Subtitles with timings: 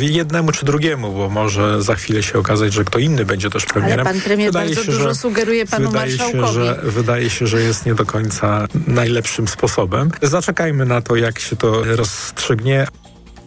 [0.00, 4.06] Jednemu czy drugiemu, bo może za chwilę się okazać, że kto inny będzie też premierem.
[4.06, 6.46] Ale pan premier wydaje bardzo się, dużo że, sugeruje panu wydaje marszałkowi.
[6.46, 10.10] Się, że, wydaje się, że jest nie do końca najlepszym sposobem.
[10.22, 12.86] Zaczekajmy na to, jak się to rozstrzygnie.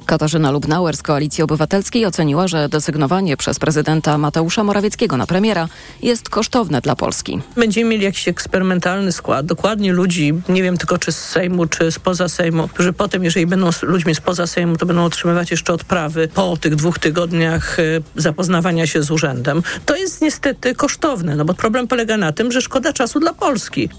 [0.10, 5.68] Katarzyna Lubnauer z Koalicji Obywatelskiej oceniła, że desygnowanie przez prezydenta Mateusza Morawieckiego na premiera
[6.02, 7.40] jest kosztowne dla Polski.
[7.56, 12.30] Będziemy mieli jakiś eksperymentalny skład, dokładnie ludzi, nie wiem tylko czy z Sejmu, czy spoza
[12.30, 16.76] Sejmu, którzy potem, jeżeli będą ludźmi spoza Sejmu, to będą otrzymywać jeszcze odprawy po tych
[16.76, 19.64] dwóch tygodniach y, zapoznawania się z urzędem.
[19.86, 23.90] To jest niestety kosztowne, no bo problem polega na tym, że szkoda czasu dla Polski.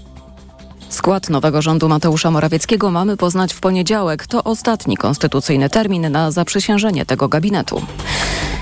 [0.91, 4.27] Skład nowego rządu Mateusza Morawieckiego mamy poznać w poniedziałek.
[4.27, 7.81] To ostatni konstytucyjny termin na zaprzysiężenie tego gabinetu.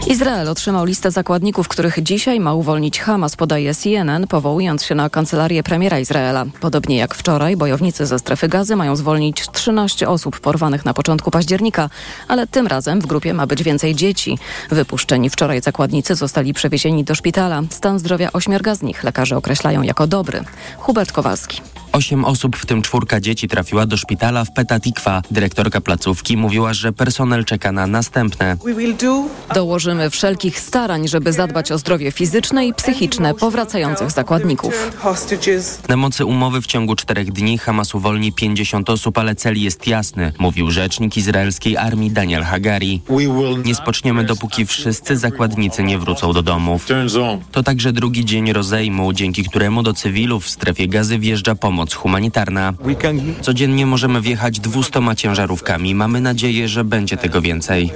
[0.07, 5.63] Izrael otrzymał listę zakładników, których dzisiaj ma uwolnić Hamas, podaje CNN, powołując się na kancelarię
[5.63, 6.45] premiera Izraela.
[6.59, 11.89] Podobnie jak wczoraj, bojownicy ze strefy gazy mają zwolnić 13 osób porwanych na początku października,
[12.27, 14.37] ale tym razem w grupie ma być więcej dzieci.
[14.69, 17.61] Wypuszczeni wczoraj zakładnicy zostali przewiezieni do szpitala.
[17.69, 20.43] Stan zdrowia ośmiorga z nich lekarze określają jako dobry.
[20.77, 21.61] Hubert Kowalski.
[21.91, 25.21] Osiem osób, w tym czwórka dzieci, trafiła do szpitala w Petatikwa.
[25.31, 28.57] Dyrektorka placówki mówiła, że personel czeka na następne.
[29.55, 34.91] Dołożymy wszelkich starań, żeby zadbać o zdrowie fizyczne i psychiczne powracających zakładników.
[35.89, 40.33] Na mocy umowy w ciągu czterech dni Hamas uwolni 50 osób, ale cel jest jasny,
[40.39, 43.01] mówił rzecznik izraelskiej armii Daniel Hagari.
[43.65, 46.85] Nie spoczniemy, dopóki wszyscy zakładnicy nie wrócą do domów.
[47.51, 52.73] To także drugi dzień rozejmu, dzięki któremu do cywilów w strefie gazy wjeżdża pomoc humanitarna.
[53.41, 55.95] Codziennie możemy wjechać 200 ciężarówkami.
[55.95, 57.91] Mamy nadzieję, że będzie tego więcej.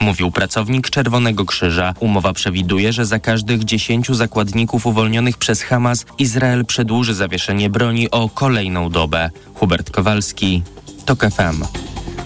[0.00, 1.94] Mówił pracownik Czerwonego Krzyża.
[2.00, 8.28] Umowa przewiduje, że za każdych 10 zakładników uwolnionych przez Hamas Izrael przedłuży zawieszenie broni o
[8.28, 9.30] kolejną dobę.
[9.54, 10.62] Hubert Kowalski,
[11.04, 11.64] TOK FM.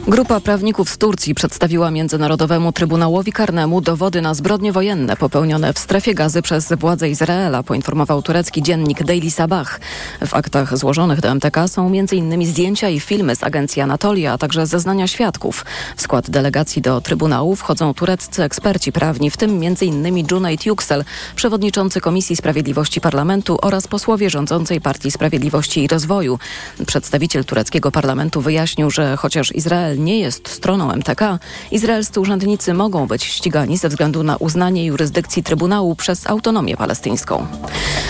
[0.08, 6.14] Grupa prawników z Turcji przedstawiła Międzynarodowemu Trybunałowi Karnemu dowody na zbrodnie wojenne popełnione w strefie
[6.14, 9.80] gazy przez władze Izraela, poinformował turecki dziennik Daily Sabah.
[10.26, 12.46] W aktach złożonych do MTK są m.in.
[12.46, 15.64] zdjęcia i filmy z agencji Anatolia, a także zeznania świadków.
[15.96, 20.26] W skład delegacji do Trybunału wchodzą tureccy eksperci prawni, w tym m.in.
[20.26, 21.04] Cuneyt Yüksel,
[21.36, 26.38] przewodniczący Komisji Sprawiedliwości Parlamentu oraz posłowie rządzącej Partii Sprawiedliwości i Rozwoju.
[26.86, 31.38] Przedstawiciel tureckiego parlamentu wyjaśnił, że chociaż Izrael nie jest stroną MTK,
[31.70, 37.46] izraelscy urzędnicy mogą być ścigani ze względu na uznanie jurysdykcji Trybunału przez autonomię palestyńską.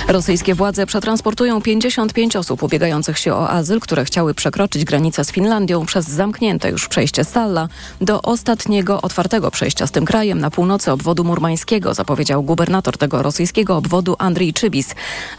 [0.09, 5.87] Rosyjskie władze przetransportują 55 osób ubiegających się o azyl, które chciały przekroczyć granicę z Finlandią
[5.87, 7.69] przez zamknięte już przejście Salla
[8.01, 13.77] do ostatniego otwartego przejścia z tym krajem na północy obwodu murmańskiego, zapowiedział gubernator tego rosyjskiego
[13.77, 14.95] obwodu Andrii Czybis.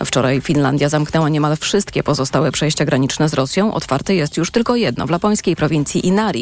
[0.06, 3.74] Wczoraj Finlandia zamknęła niemal wszystkie pozostałe przejścia graniczne z Rosją.
[3.74, 6.33] Otwarte jest już tylko jedno w lapońskiej prowincji Inari.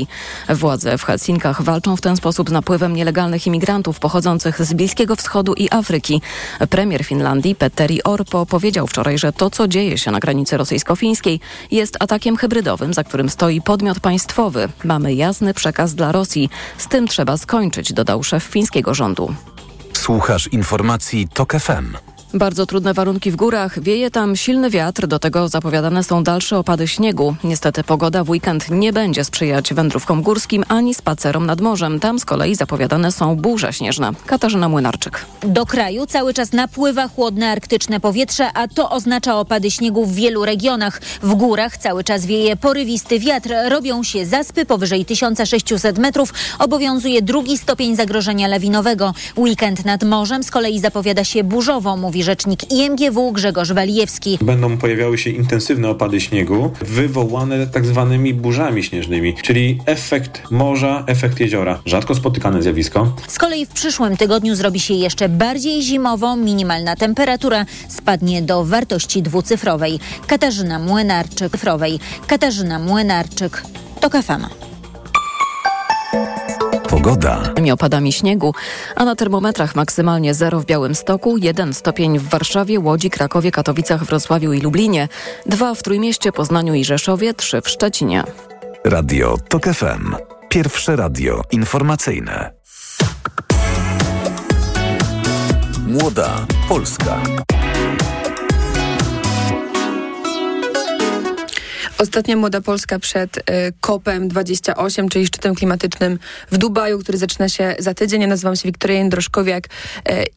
[0.49, 5.53] Władze w Helsinkach walczą w ten sposób z napływem nielegalnych imigrantów pochodzących z Bliskiego Wschodu
[5.53, 6.21] i Afryki.
[6.69, 11.39] Premier Finlandii Petteri Orpo powiedział wczoraj, że to, co dzieje się na granicy rosyjsko-fińskiej
[11.71, 14.69] jest atakiem hybrydowym, za którym stoi podmiot państwowy.
[14.83, 16.49] Mamy jasny przekaz dla Rosji.
[16.77, 19.35] Z tym trzeba skończyć, dodał szef fińskiego rządu.
[19.93, 22.10] Słuchasz informacji TOK FM.
[22.33, 26.87] Bardzo trudne warunki w górach, wieje tam silny wiatr, do tego zapowiadane są dalsze opady
[26.87, 27.35] śniegu.
[27.43, 31.99] Niestety pogoda w weekend nie będzie sprzyjać wędrówkom górskim ani spacerom nad morzem.
[31.99, 34.11] Tam z kolei zapowiadane są burze śnieżne.
[34.25, 35.25] Katarzyna Młynarczyk.
[35.43, 40.45] Do kraju cały czas napływa chłodne arktyczne powietrze, a to oznacza opady śniegu w wielu
[40.45, 41.01] regionach.
[41.21, 47.57] W górach cały czas wieje porywisty wiatr, robią się zaspy powyżej 1600 metrów, obowiązuje drugi
[47.57, 49.13] stopień zagrożenia lawinowego.
[49.37, 54.37] Weekend nad morzem z kolei zapowiada się burzowo, mówi rzecznik IMGW Grzegorz Walijewski.
[54.41, 61.39] Będą pojawiały się intensywne opady śniegu, wywołane tak zwanymi burzami śnieżnymi, czyli efekt morza, efekt
[61.39, 61.79] jeziora.
[61.85, 63.15] Rzadko spotykane zjawisko.
[63.27, 69.21] Z kolei w przyszłym tygodniu zrobi się jeszcze bardziej zimowo, minimalna temperatura spadnie do wartości
[69.21, 69.99] dwucyfrowej.
[70.27, 71.99] Katarzyna Młynarczyk, cyfrowej.
[72.27, 73.63] Katarzyna Młynarczyk,
[73.99, 74.70] to kafama.
[77.03, 77.53] Pogoda.
[77.73, 78.53] Opadami śniegu,
[78.95, 84.53] a na termometrach maksymalnie 0 w Białymstoku, 1 stopień w Warszawie, Łodzi, Krakowie, Katowicach, Wrocławiu
[84.53, 85.07] i Lublinie,
[85.45, 88.23] 2 w Trójmieście, Poznaniu i Rzeszowie, 3 w Szczecinie.
[88.83, 90.15] Radio TOK FM.
[90.49, 92.51] Pierwsze radio informacyjne.
[95.87, 97.21] Młoda Polska.
[102.01, 103.41] Ostatnia Młoda Polska przed y,
[103.81, 106.19] COP-em 28, czyli szczytem klimatycznym
[106.51, 108.21] w Dubaju, który zaczyna się za tydzień.
[108.21, 109.69] Ja nazywam się Wiktoria Jędroszkowiak y,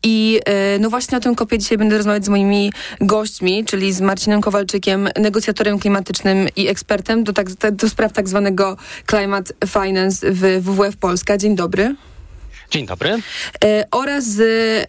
[0.02, 0.40] i
[0.76, 4.40] y, no właśnie na tym COP-ie dzisiaj będę rozmawiać z moimi gośćmi, czyli z Marcinem
[4.40, 8.76] Kowalczykiem, negocjatorem klimatycznym i ekspertem do, tak, do spraw tak zwanego
[9.11, 11.38] Climate Finance w WWF Polska.
[11.38, 11.94] Dzień dobry.
[12.75, 13.19] Dzień dobry.
[13.65, 14.41] E, oraz z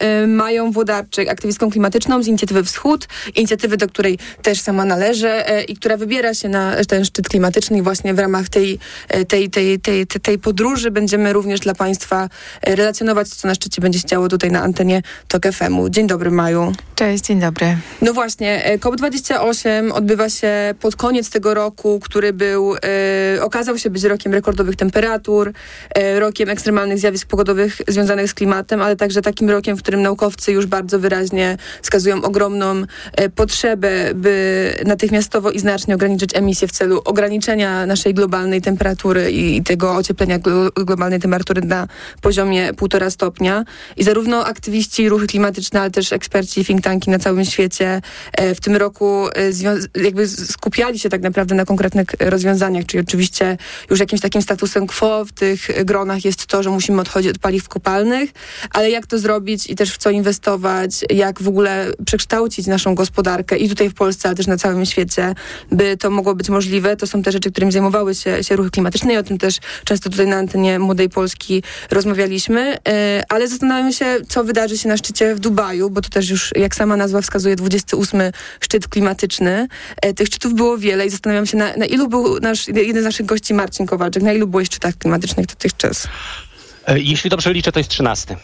[0.02, 5.62] e, Mają Włodarczyk, aktywistką klimatyczną z Inicjatywy Wschód, inicjatywy, do której też sama należę e,
[5.62, 8.78] i która wybiera się na ten szczyt klimatyczny i właśnie w ramach tej,
[9.28, 12.28] tej, tej, tej, tej, tej podróży będziemy również dla Państwa
[12.62, 15.88] relacjonować, co na szczycie będzie się działo tutaj na antenie TOK FM-u.
[15.88, 16.72] Dzień dobry, Maju.
[16.94, 17.76] Cześć, dzień dobry.
[18.02, 22.74] No właśnie, e, COP28 odbywa się pod koniec tego roku, który był,
[23.40, 25.52] okazał się być rokiem rekordowych temperatur,
[26.18, 30.66] rokiem ekstremalnych zjawisk pogodowych związanych z klimatem, ale także takim rokiem, w którym naukowcy już
[30.66, 32.82] bardzo wyraźnie wskazują ogromną
[33.12, 39.56] e, potrzebę, by natychmiastowo i znacznie ograniczyć emisję w celu ograniczenia naszej globalnej temperatury i,
[39.56, 41.88] i tego ocieplenia glo, globalnej temperatury na
[42.20, 43.64] poziomie półtora stopnia.
[43.96, 48.02] I zarówno aktywiści, ruchy klimatyczne, ale też eksperci, think tanki na całym świecie
[48.32, 53.58] e, w tym roku e, jakby skupiali się tak naprawdę na konkretnych rozwiązaniach, czyli oczywiście
[53.90, 57.65] już jakimś takim statusem quo w tych gronach jest to, że musimy odchodzić od paliw
[57.68, 58.30] kopalnych,
[58.70, 63.56] ale jak to zrobić i też w co inwestować, jak w ogóle przekształcić naszą gospodarkę
[63.56, 65.34] i tutaj w Polsce, ale też na całym świecie,
[65.72, 66.96] by to mogło być możliwe.
[66.96, 70.10] To są te rzeczy, którymi zajmowały się, się ruchy klimatyczne i o tym też często
[70.10, 75.34] tutaj na antenie Młodej Polski rozmawialiśmy, e, ale zastanawiam się, co wydarzy się na szczycie
[75.34, 78.20] w Dubaju, bo to też już, jak sama nazwa wskazuje, 28
[78.60, 79.68] szczyt klimatyczny.
[80.02, 83.04] E, tych szczytów było wiele i zastanawiam się, na, na ilu był nasz, jeden z
[83.04, 86.08] naszych gości, Marcin Kowalczyk, na ilu byłeś szczytach klimatycznych dotychczas?
[86.86, 88.36] E, jeśli dobrze liczę, to jest 13.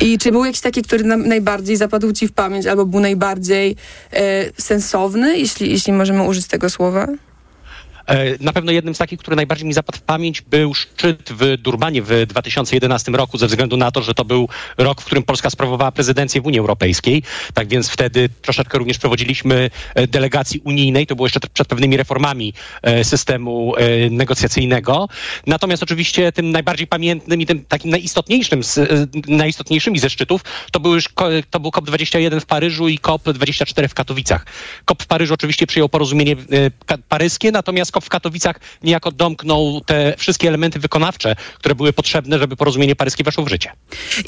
[0.00, 3.76] I czy był jakiś taki, który na, najbardziej zapadł ci w pamięć, albo był najbardziej
[4.12, 7.06] e, sensowny, jeśli, jeśli możemy użyć tego słowa?
[8.06, 11.56] E, na pewno jednym z takich, który najbardziej mi zapadł w pamięć, był szczyt w
[11.56, 15.50] Durbanie w 2011 roku, ze względu na to, że to był rok, w którym Polska
[15.50, 17.22] sprawowała prezydencję w Unii Europejskiej.
[17.54, 21.06] Tak więc wtedy troszeczkę również prowadziliśmy e, delegacji unijnej.
[21.06, 23.74] To było jeszcze przed pewnymi reformami e, systemu
[24.10, 25.08] negocjacyjnego.
[25.46, 28.60] Natomiast oczywiście tym najbardziej pamiętnym i tym takim najistotniejszym,
[29.28, 31.08] najistotniejszymi ze szczytów to był, już,
[31.50, 34.46] to był COP21 w Paryżu i COP24 w Katowicach.
[34.84, 36.36] COP w Paryżu oczywiście przyjął porozumienie
[37.08, 42.96] paryskie, natomiast W Katowicach niejako domknął te wszystkie elementy wykonawcze, które były potrzebne, żeby porozumienie
[42.96, 43.72] paryskie weszło w życie.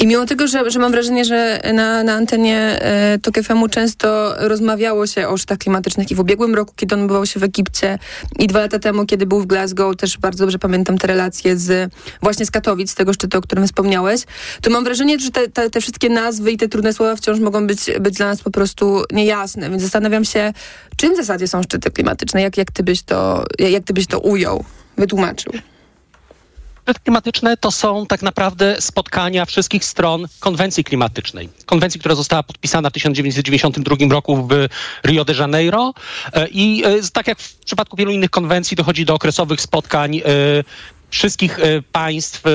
[0.01, 4.35] I mimo tego, że, że mam wrażenie, że na, na antenie e, TOK FM-u często
[4.39, 7.99] rozmawiało się o szczytach klimatycznych i w ubiegłym roku, kiedy on odbywał się w Egipcie
[8.39, 11.93] i dwa lata temu, kiedy był w Glasgow, też bardzo dobrze pamiętam te relacje z
[12.23, 14.21] właśnie z Katowic, z tego szczytu, o którym wspomniałeś,
[14.63, 17.67] to mam wrażenie, że te, te, te wszystkie nazwy i te trudne słowa wciąż mogą
[17.67, 20.53] być, być dla nas po prostu niejasne, więc zastanawiam się,
[20.97, 24.19] czym w zasadzie są szczyty klimatyczne, jak, jak ty byś to jak ty byś to
[24.19, 24.65] ujął,
[24.97, 25.53] wytłumaczył?
[26.85, 31.49] Szczyty klimatyczne to są tak naprawdę spotkania wszystkich stron konwencji klimatycznej.
[31.67, 34.69] Konwencji, która została podpisana w 1992 roku w
[35.07, 35.95] Rio de Janeiro
[36.33, 40.23] e, i e, tak jak w przypadku wielu innych konwencji dochodzi do okresowych spotkań e,
[41.15, 42.51] wszystkich e, państw, e,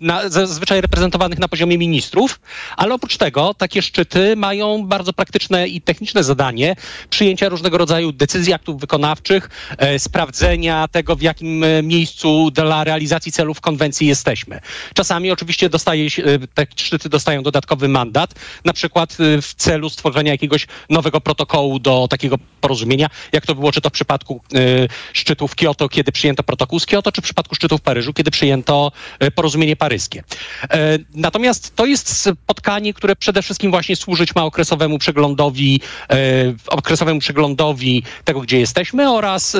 [0.00, 2.40] na, zazwyczaj reprezentowanych na poziomie ministrów,
[2.76, 6.76] ale oprócz tego takie szczyty mają bardzo praktyczne i techniczne zadanie
[7.10, 13.60] przyjęcia różnego rodzaju decyzji, aktów wykonawczych, e, sprawdzenia tego, w jakim miejscu dla realizacji celów
[13.60, 14.60] konwencji jesteśmy.
[14.94, 16.08] Czasami oczywiście dostaje
[16.54, 18.34] te szczyty dostają dodatkowy mandat,
[18.64, 23.80] na przykład w celu stworzenia jakiegoś nowego protokołu do takiego porozumienia, jak to było czy
[23.80, 24.40] to w przypadku
[25.12, 29.30] szczytów Kioto, kiedy przyjęto protokół z Kioto, czy w przypadku szczytów Paryżu, kiedy przyjęto e,
[29.30, 30.22] porozumienie paryskie.
[30.70, 36.16] E, natomiast to jest spotkanie, które przede wszystkim właśnie służyć ma okresowemu przeglądowi, e,
[36.68, 39.56] okresowemu przeglądowi tego, gdzie jesteśmy oraz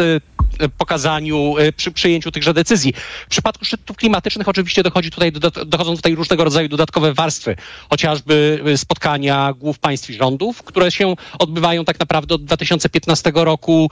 [0.79, 2.93] pokazaniu, przy przyjęciu tychże decyzji.
[3.27, 5.33] W przypadku szczytów klimatycznych oczywiście dochodzi tutaj,
[5.67, 7.57] dochodzą tutaj różnego rodzaju dodatkowe warstwy,
[7.91, 13.91] chociażby spotkania głów państw i rządów, które się odbywają tak naprawdę od 2015 roku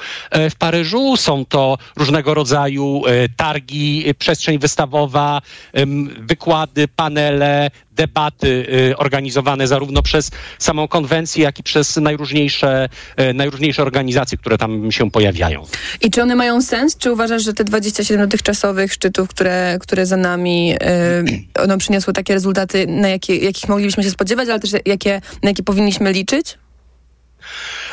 [0.51, 1.17] w Paryżu.
[1.17, 3.03] Są to różnego rodzaju
[3.37, 5.43] targi przestrzeń wystawowa,
[6.19, 12.89] wykłady, panele, debaty y, organizowane zarówno przez samą konwencję, jak i przez najróżniejsze,
[13.21, 15.67] y, najróżniejsze organizacje, które tam się pojawiają.
[16.01, 16.97] I czy one mają sens?
[16.97, 22.35] Czy uważasz, że te 27 dotychczasowych szczytów, które, które za nami, y, one przyniosły takie
[22.35, 26.59] rezultaty, na jakie, jakich moglibyśmy się spodziewać, ale też jakie, na jakie powinniśmy liczyć?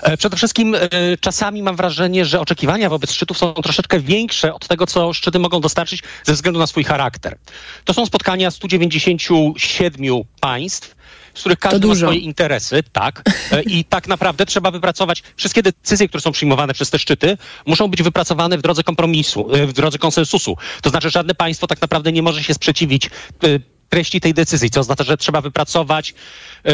[0.02, 4.68] E, przede wszystkim e, czasami mam wrażenie, że oczekiwania wobec szczytów są troszeczkę większe od
[4.68, 7.38] tego, co szczyty mogą dostarczyć ze względu na swój charakter.
[7.86, 10.96] To są spotkania 197 państw,
[11.34, 13.24] z których każdy ma swoje interesy, tak.
[13.52, 17.88] E, I tak naprawdę trzeba wypracować wszystkie decyzje, które są przyjmowane przez te szczyty, muszą
[17.88, 20.58] być wypracowane w drodze kompromisu, w drodze konsensusu.
[20.82, 23.10] To znaczy, żadne państwo tak naprawdę nie może się sprzeciwić
[23.90, 26.14] treści tej decyzji, co oznacza, że trzeba wypracować
[26.64, 26.74] e,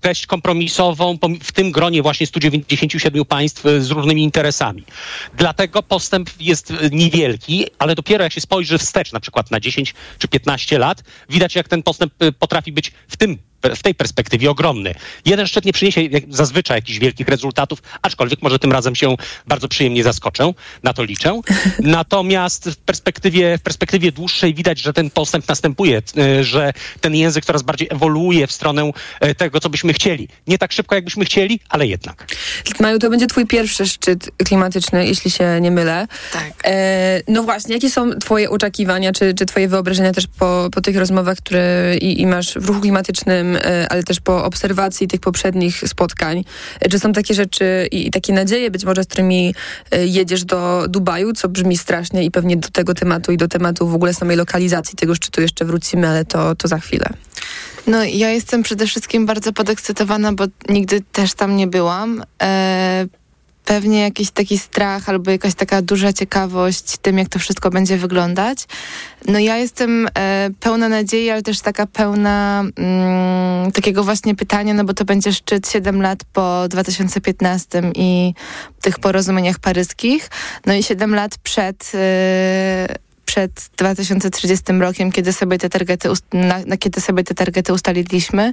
[0.00, 4.84] treść kompromisową w tym gronie właśnie 197 państw e, z różnymi interesami.
[5.36, 10.28] Dlatego postęp jest niewielki, ale dopiero jak się spojrzy wstecz, na przykład na 10 czy
[10.28, 13.38] 15 lat, widać jak ten postęp potrafi być w tym
[13.76, 14.94] w tej perspektywie ogromny.
[15.24, 19.16] Jeden szczyt nie przyniesie jak zazwyczaj jakichś wielkich rezultatów, aczkolwiek może tym razem się
[19.46, 20.52] bardzo przyjemnie zaskoczę,
[20.82, 21.40] na to liczę.
[21.78, 27.44] Natomiast w perspektywie, w perspektywie dłuższej widać, że ten postęp następuje, e, że ten język
[27.44, 28.90] coraz bardziej ewoluuje w stronę
[29.20, 30.28] e, tego, co byśmy chcieli.
[30.46, 32.26] Nie tak szybko, jakbyśmy chcieli, ale jednak.
[32.80, 36.06] Maju, to będzie twój pierwszy szczyt klimatyczny, jeśli się nie mylę.
[36.32, 36.52] Tak.
[36.64, 40.96] E, no właśnie, jakie są twoje oczekiwania, czy, czy twoje wyobrażenia też po, po tych
[40.96, 45.82] rozmowach, które i, i masz w ruchu klimatycznym E, ale też po obserwacji tych poprzednich
[45.86, 46.44] spotkań,
[46.80, 49.54] e, czy są takie rzeczy i takie nadzieje być może, z którymi
[49.90, 53.88] e, jedziesz do Dubaju, co brzmi strasznie i pewnie do tego tematu i do tematu
[53.88, 57.06] w ogóle samej lokalizacji tego szczytu jeszcze wrócimy, ale to, to za chwilę.
[57.86, 62.24] No ja jestem przede wszystkim bardzo podekscytowana, bo nigdy też tam nie byłam.
[63.64, 68.58] Pewnie jakiś taki strach albo jakaś taka duża ciekawość tym, jak to wszystko będzie wyglądać.
[69.28, 74.84] No ja jestem e, pełna nadziei, ale też taka pełna mm, takiego właśnie pytania, no
[74.84, 78.34] bo to będzie szczyt 7 lat po 2015 i
[78.80, 80.30] tych porozumieniach paryskich,
[80.66, 82.94] no i 7 lat przed e,
[83.34, 88.52] przed 2030 rokiem, kiedy sobie te targety, na, na, kiedy sobie te targety ustaliliśmy,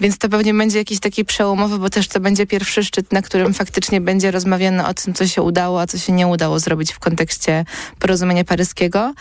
[0.00, 3.54] więc to pewnie będzie jakiś taki przełomowy, bo też to będzie pierwszy szczyt, na którym
[3.54, 6.98] faktycznie będzie rozmawiane o tym, co się udało, a co się nie udało zrobić w
[6.98, 7.64] kontekście
[7.98, 9.14] porozumienia paryskiego.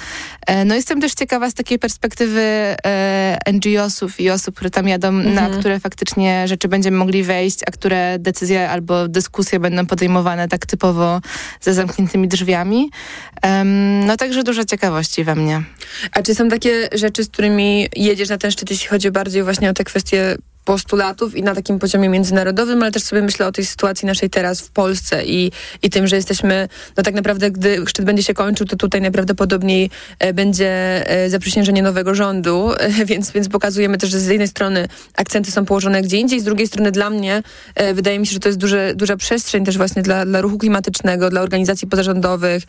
[0.47, 5.07] E, no jestem też ciekawa z takiej perspektywy e, NGO-sów i osób, które tam jadą,
[5.07, 5.35] mhm.
[5.35, 10.65] na które faktycznie rzeczy będziemy mogli wejść, a które decyzje albo dyskusje będą podejmowane tak
[10.65, 11.21] typowo
[11.61, 12.89] za zamkniętymi drzwiami.
[14.05, 15.63] no także duża ciekawość we mnie.
[16.11, 19.69] A czy są takie rzeczy, z którymi jedziesz na ten szczyt, jeśli chodzi bardziej właśnie
[19.69, 23.65] o te kwestie postulatów i na takim poziomie międzynarodowym, ale też sobie myślę o tej
[23.65, 26.67] sytuacji naszej teraz w Polsce i, i tym, że jesteśmy,
[26.97, 29.89] no tak naprawdę, gdy szczyt będzie się kończył, to tutaj najprawdopodobniej
[30.19, 30.69] e, będzie
[31.09, 35.65] e, zaprzysiężenie nowego rządu, e, więc, więc pokazujemy też, że z jednej strony akcenty są
[35.65, 37.43] położone gdzie indziej, z drugiej strony dla mnie
[37.93, 41.29] wydaje mi się, że to jest duże, duża przestrzeń też właśnie dla, dla ruchu klimatycznego,
[41.29, 42.63] dla organizacji pozarządowych,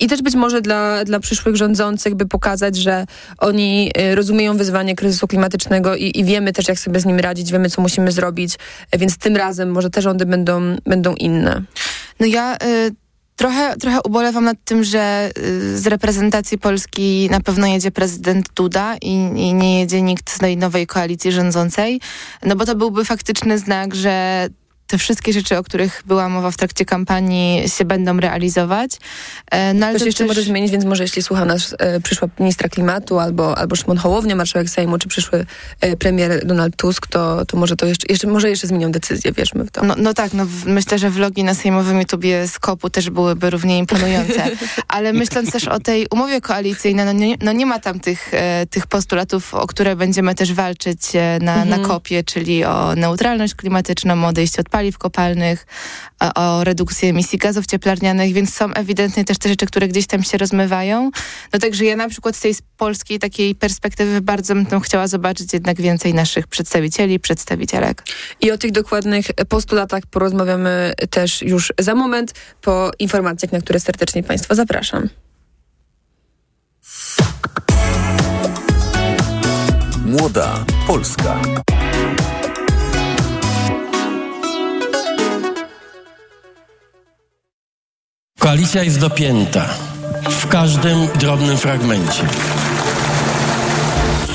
[0.00, 3.06] i też być może dla, dla przyszłych rządzących, by pokazać, że
[3.38, 7.52] oni y, rozumieją wyzwanie kryzysu klimatycznego i, i wiemy też, jak sobie z nim radzić,
[7.52, 8.58] wiemy, co musimy zrobić,
[8.98, 11.62] więc tym razem może te rządy będą, będą inne.
[12.20, 12.56] No ja...
[12.56, 12.94] Y
[13.40, 18.96] trochę, trochę ubolewam nad tym, że y, z reprezentacji Polski na pewno jedzie prezydent Duda
[18.96, 22.00] i, i, nie jedzie nikt z tej nowej koalicji rządzącej,
[22.42, 24.48] no bo to byłby faktyczny znak, że
[24.90, 28.90] te wszystkie rzeczy, o których była mowa w trakcie kampanii się będą realizować.
[29.50, 30.28] E, no, ale to się jeszcze też...
[30.28, 34.36] może zmienić, więc może jeśli słucha nas e, przyszła ministra klimatu albo, albo Szymon Hołownia,
[34.36, 35.46] marszałek Sejmu, czy przyszły
[35.80, 39.64] e, premier Donald Tusk, to, to może to jeszcze, jeszcze, może jeszcze zmienią decyzję, wierzmy
[39.64, 39.84] w to.
[39.84, 43.50] No, no tak, no w, myślę, że vlogi na sejmowym YouTubie z kopu też byłyby
[43.50, 44.50] równie imponujące.
[44.88, 48.66] Ale myśląc też o tej umowie koalicyjnej, no nie, no nie ma tam tych, e,
[48.66, 51.68] tych postulatów, o które będziemy też walczyć e, na, mhm.
[51.68, 55.66] na kopie, czyli o neutralność klimatyczną, odejście od paliw paliw kopalnych,
[56.34, 60.38] o redukcji emisji gazów cieplarnianych, więc są ewidentnie też te rzeczy, które gdzieś tam się
[60.38, 61.10] rozmywają.
[61.52, 65.80] No także ja na przykład z tej polskiej takiej perspektywy bardzo bym chciała zobaczyć jednak
[65.80, 68.02] więcej naszych przedstawicieli, przedstawicielek.
[68.40, 74.22] I o tych dokładnych postulatach porozmawiamy też już za moment po informacjach, na które serdecznie
[74.22, 75.08] Państwa zapraszam.
[80.04, 81.40] Młoda Polska.
[88.40, 89.68] Koalicja jest dopięta
[90.30, 92.26] w każdym drobnym fragmencie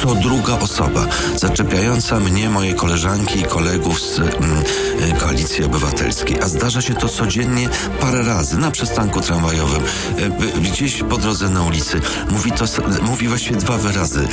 [0.05, 4.63] co druga osoba zaczepiająca mnie, moje koleżanki i kolegów z mm,
[5.09, 6.41] y, Koalicji Obywatelskiej.
[6.41, 7.69] A zdarza się to codziennie
[7.99, 9.83] parę razy na przystanku tramwajowym,
[10.19, 12.01] y, gdzieś po drodze na ulicy.
[12.29, 12.65] Mówi to,
[13.01, 14.27] mówi właściwie dwa wyrazy.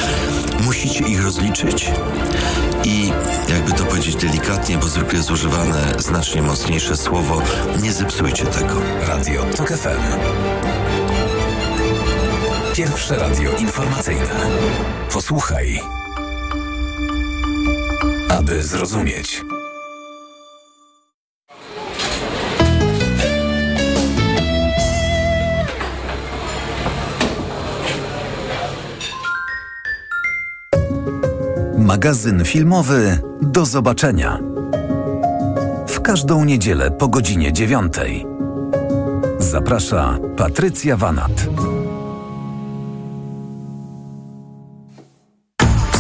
[0.61, 1.91] Musicie ich rozliczyć
[2.85, 3.13] i
[3.47, 3.53] to
[3.93, 7.43] powiedzieć delikatnie, bo zwykle jest używane znacznie mocniejsze słowo,
[7.83, 8.75] nie zepsujcie tego.
[9.09, 10.03] Radio TOK FM.
[12.75, 14.27] Pierwsze radio informacyjne.
[15.13, 15.81] Posłuchaj,
[18.29, 19.45] aby zrozumieć.
[31.83, 34.39] Magazyn filmowy Do zobaczenia.
[35.89, 38.27] W każdą niedzielę po godzinie dziewiątej.
[39.39, 41.47] Zaprasza Patrycja Wanat.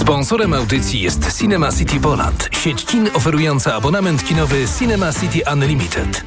[0.01, 6.25] Sponsorem audycji jest Cinema City Poland, sieć kin oferująca abonament kinowy Cinema City Unlimited.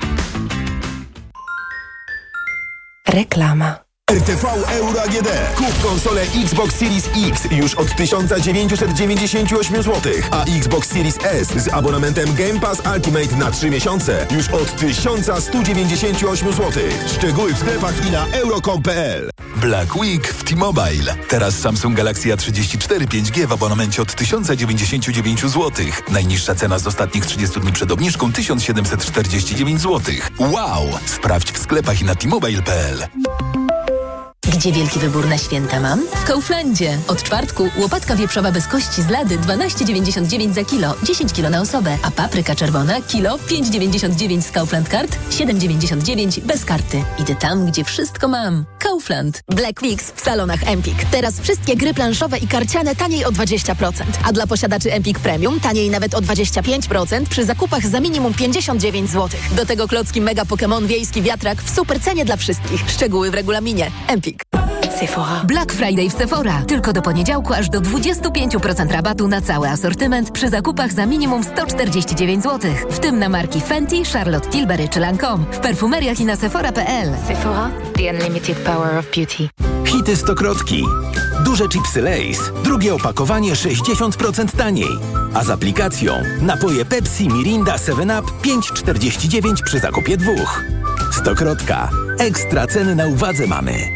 [3.08, 3.85] Reklama.
[4.12, 5.30] RTV Euro AGD.
[5.56, 12.36] Kup konsolę Xbox Series X już od 1998 zł, a Xbox Series S z abonamentem
[12.36, 16.84] Game Pass Ultimate na 3 miesiące już od 1198 zł.
[17.18, 19.30] Szczegóły w sklepach i na euro.com.pl.
[19.56, 21.16] Black Week w T-Mobile.
[21.30, 25.72] Teraz Samsung Galaxy A34 5G w abonamencie od 1099 zł.
[26.12, 30.16] Najniższa cena z ostatnich 30 dni przed obniżką 1749 zł.
[30.40, 31.00] Wow!
[31.06, 33.08] Sprawdź w sklepach i na t-mobile.pl.
[34.54, 36.08] Gdzie wielki wybór na święta mam?
[36.08, 36.98] W Kauflandzie.
[37.08, 41.98] Od czwartku łopatka wieprzowa bez kości z lady 12,99 za kilo, 10 kilo na osobę,
[42.04, 47.04] a papryka czerwona kilo 5,99 z Kaufland Card, 7,99 bez karty.
[47.20, 48.66] Idę tam, gdzie wszystko mam.
[48.80, 49.44] Kaufland.
[49.48, 51.06] Black Weeks w salonach Empik.
[51.12, 53.92] Teraz wszystkie gry planszowe i karciane taniej o 20%,
[54.24, 59.40] a dla posiadaczy Empik Premium taniej nawet o 25% przy zakupach za minimum 59 zł.
[59.52, 62.90] Do tego klocki Mega Pokémon Wiejski Wiatrak w super cenie dla wszystkich.
[62.90, 63.92] Szczegóły w regulaminie.
[64.08, 64.35] Empik.
[65.00, 65.44] Sephora.
[65.44, 66.62] Black Friday w Sephora.
[66.62, 72.44] Tylko do poniedziałku aż do 25% rabatu na cały asortyment przy zakupach za minimum 149
[72.44, 72.72] zł.
[72.90, 75.46] W tym na marki Fenty, Charlotte Tilbury czy Lancome.
[75.52, 77.10] W perfumeriach i na sephora.pl.
[77.28, 77.72] Sephora.
[77.98, 79.50] The unlimited power of beauty.
[79.86, 80.86] Hity stokrotki.
[81.46, 82.40] Duże chipsy Lays.
[82.64, 85.00] Drugie opakowanie 60% taniej.
[85.34, 90.64] A z aplikacją napoje Pepsi, Mirinda, 7up 5,49 przy zakupie dwóch.
[91.12, 91.90] Stokrotka.
[92.20, 93.95] Ekstra ceny na uwadze mamy.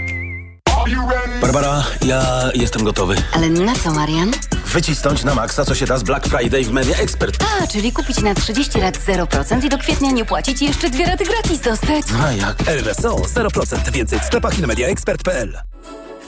[1.42, 3.16] Barbara, ja jestem gotowy.
[3.34, 4.32] Ale na co, Marian?
[4.66, 7.44] Wycisnąć na maksa, co się da z Black Friday w Media Expert.
[7.64, 11.06] A, czyli kupić na 30 lat 0% i do kwietnia nie płacić i jeszcze dwie
[11.06, 12.06] raty gratis dostać.
[12.24, 12.56] A jak?
[12.68, 13.92] RSO 0%.
[13.92, 15.58] Więcej w sklepach i na mediaexpert.pl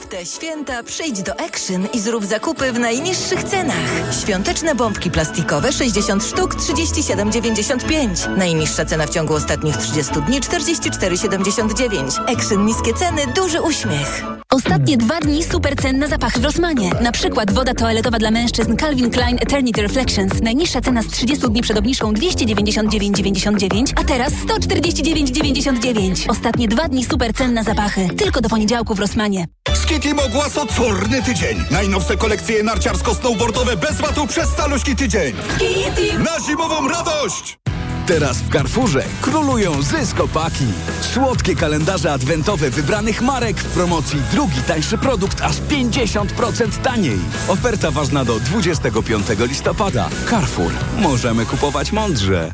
[0.02, 4.14] W te święta przyjdź do Action i zrób zakupy w najniższych cenach.
[4.22, 8.36] Świąteczne bombki plastikowe 60 sztuk 37,95.
[8.36, 12.32] Najniższa cena w ciągu ostatnich 30 dni 44,79.
[12.36, 14.24] Action niskie ceny, duży uśmiech.
[14.52, 16.90] Ostatnie dwa dni super cenne zapachy w Rosmanie.
[17.00, 20.32] Na przykład woda toaletowa dla mężczyzn Calvin Klein Eternity Reflections.
[20.42, 26.30] Najniższa cena z 30 dni przed obniżką 299,99, a teraz 149,99.
[26.30, 28.08] Ostatnie dwa dni super cenne zapachy.
[28.08, 29.46] Tylko do poniedziałku w Rosmanie.
[29.74, 31.64] Skitty Mogłas ocorny tydzień.
[31.70, 35.34] Najnowsze kolekcje narciarsko-snowboardowe bez watu przez caluśki tydzień.
[35.56, 36.18] Skitty!
[36.18, 37.61] Na zimową radość!
[38.06, 40.64] Teraz w Carrefourze królują zyskopaki.
[41.00, 44.20] Słodkie kalendarze adwentowe wybranych marek w promocji.
[44.32, 47.18] Drugi tańszy produkt aż 50% taniej.
[47.48, 50.08] Oferta ważna do 25 listopada.
[50.30, 50.72] Carrefour.
[50.98, 52.52] Możemy kupować mądrze.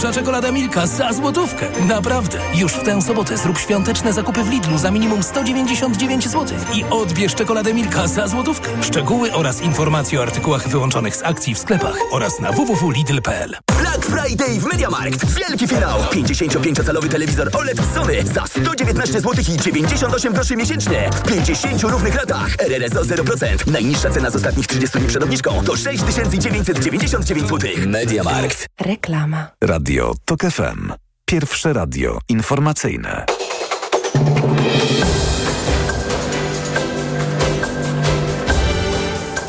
[0.00, 1.66] Duża czekolada Milka za złotówkę.
[1.88, 2.38] Naprawdę.
[2.54, 7.34] Już w tę sobotę zrób świąteczne zakupy w Lidlu za minimum 199 zł i odbierz
[7.34, 8.70] czekoladę Milka za złotówkę.
[8.82, 13.56] Szczegóły oraz informacje o artykułach wyłączonych z akcji w sklepach oraz na www.lidl.pl.
[13.80, 15.24] Black Friday w MediaMarkt.
[15.24, 16.00] Wielki finał.
[16.00, 21.10] 55-calowy telewizor OLED Sony za 119 zł i 98 groszy miesięcznie.
[21.12, 22.56] W 50 równych latach.
[22.58, 23.70] RRSO 0%.
[23.70, 27.58] Najniższa cena z ostatnich 30 dni przed obniżką to 6999 zł.
[27.86, 28.66] MediaMarkt.
[28.80, 29.46] Reklama.
[29.64, 29.89] Radio
[30.24, 30.92] TOK FM.
[31.24, 33.26] Pierwsze radio informacyjne.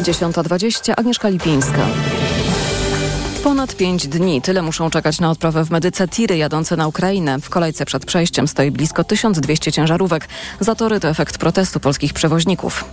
[0.02, 0.96] Dziesiąta dwadzieścia.
[0.96, 1.88] Agnieszka Lipińska.
[3.44, 4.42] Ponad pięć dni.
[4.42, 7.40] Tyle muszą czekać na odprawę w Medyce tiry jadące na Ukrainę.
[7.40, 10.28] W kolejce przed przejściem stoi blisko 1200 ciężarówek.
[10.60, 12.86] Zatory to efekt protestu polskich przewoźników.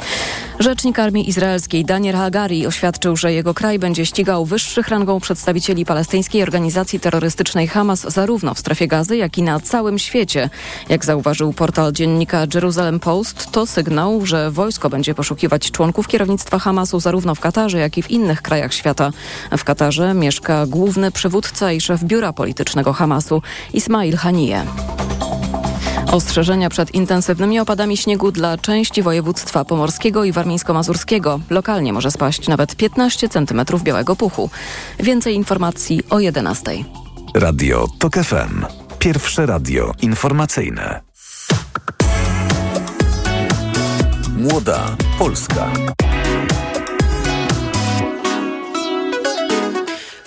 [0.58, 6.42] Rzecznik armii izraelskiej Daniel Hagari oświadczył, że jego kraj będzie ścigał wyższych rangą przedstawicieli palestyńskiej
[6.42, 10.50] organizacji terrorystycznej Hamas zarówno w strefie gazy, jak i na całym świecie.
[10.88, 17.00] Jak zauważył portal dziennika Jerusalem Post, to sygnał, że wojsko będzie poszukiwać członków kierownictwa Hamasu
[17.00, 19.10] zarówno w Katarze, jak i w innych krajach świata.
[19.58, 24.68] W Katarze mieszka główny przywódca i szef biura politycznego Hamasu Ismail Haniyeh.
[26.12, 31.40] Ostrzeżenia przed intensywnymi opadami śniegu dla części województwa pomorskiego i warmińsko-mazurskiego.
[31.50, 34.50] Lokalnie może spaść nawet 15 cm białego puchu.
[35.00, 36.70] Więcej informacji o 11.
[37.34, 38.64] Radio TOK FM.
[38.98, 41.00] Pierwsze radio informacyjne.
[44.36, 45.70] Młoda Polska.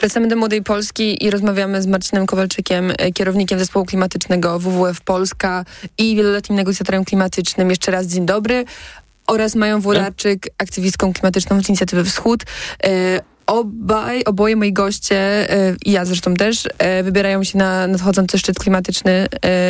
[0.02, 5.66] Wracamy do Młodej Polski i rozmawiamy z Marcinem Kowalczykiem, e, kierownikiem zespołu klimatycznego WWF Polska
[5.98, 7.70] i wieloletnim negocjatorem klimatycznym.
[7.70, 8.66] Jeszcze raz dzień dobry.
[9.28, 12.44] Oraz Mają Włodarczyk, aktywistką klimatyczną z Inicjatywy Wschód.
[13.52, 15.48] E, obaj, oboje moi goście
[15.86, 16.68] i ja zresztą też
[17.04, 19.28] wybierają się na nadchodzący szczyt klimatyczny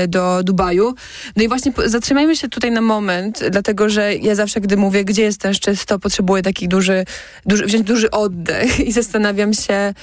[0.08, 0.96] do Dubaju.
[1.36, 5.24] No i właśnie zatrzymajmy się tutaj na moment, dlatego że ja zawsze, gdy mówię, gdzie
[5.24, 7.06] jest ten szczyt, to potrzebuję taki duży,
[7.46, 9.94] duży wziąć duży oddech i zastanawiam się,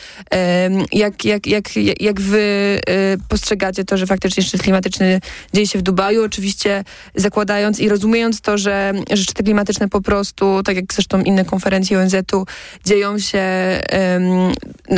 [0.92, 2.80] jak, jak, jak, jak wy
[3.28, 5.20] postrzegacie to, że faktycznie szczyt klimatyczny
[5.54, 6.24] dzieje się w Dubaju.
[6.24, 11.44] Oczywiście zakładając i rozumiejąc to, że, że szczyty klimatyczne po prostu, tak jak zresztą inne
[11.44, 12.46] konferencje ONZ-u,
[12.84, 13.67] dzieją się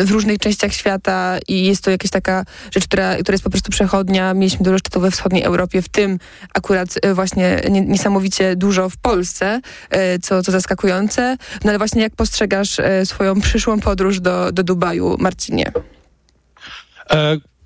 [0.04, 3.70] w różnych częściach świata i jest to jakaś taka rzecz, która, która jest po prostu
[3.70, 4.34] przechodnia.
[4.34, 6.18] Mieliśmy dużo szczytów we wschodniej Europie, w tym
[6.54, 11.36] akurat e, właśnie niesamowicie dużo w Polsce, e, co, co zaskakujące.
[11.64, 15.72] No ale właśnie jak postrzegasz e, swoją przyszłą podróż do, do Dubaju, Marcinie?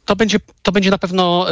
[0.05, 1.47] To będzie, to będzie na pewno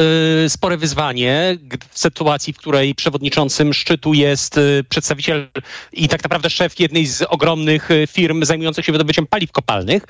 [0.44, 1.58] y, spore wyzwanie
[1.90, 5.48] w sytuacji, w której przewodniczącym szczytu jest y, przedstawiciel
[5.92, 10.02] i tak naprawdę szef jednej z ogromnych y, firm zajmujących się wydobyciem paliw kopalnych,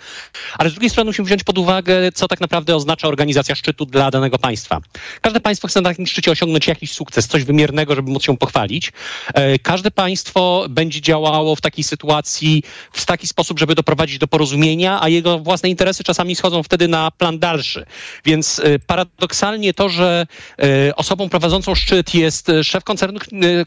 [0.58, 4.10] ale z drugiej strony musimy wziąć pod uwagę, co tak naprawdę oznacza organizacja szczytu dla
[4.10, 4.80] danego państwa.
[5.20, 8.92] Każde państwo chce na takim szczycie osiągnąć jakiś sukces, coś wymiernego, żeby móc się pochwalić.
[9.34, 15.02] E, każde państwo będzie działało w takiej sytuacji w taki sposób, żeby doprowadzić do porozumienia,
[15.02, 17.86] a jego własne interesy czasami schodzą wtedy na plan dalszy.
[18.24, 20.26] Więc y, paradoksalnie to, że
[20.88, 23.20] y, osobą prowadzącą szczyt jest y, szef koncernu,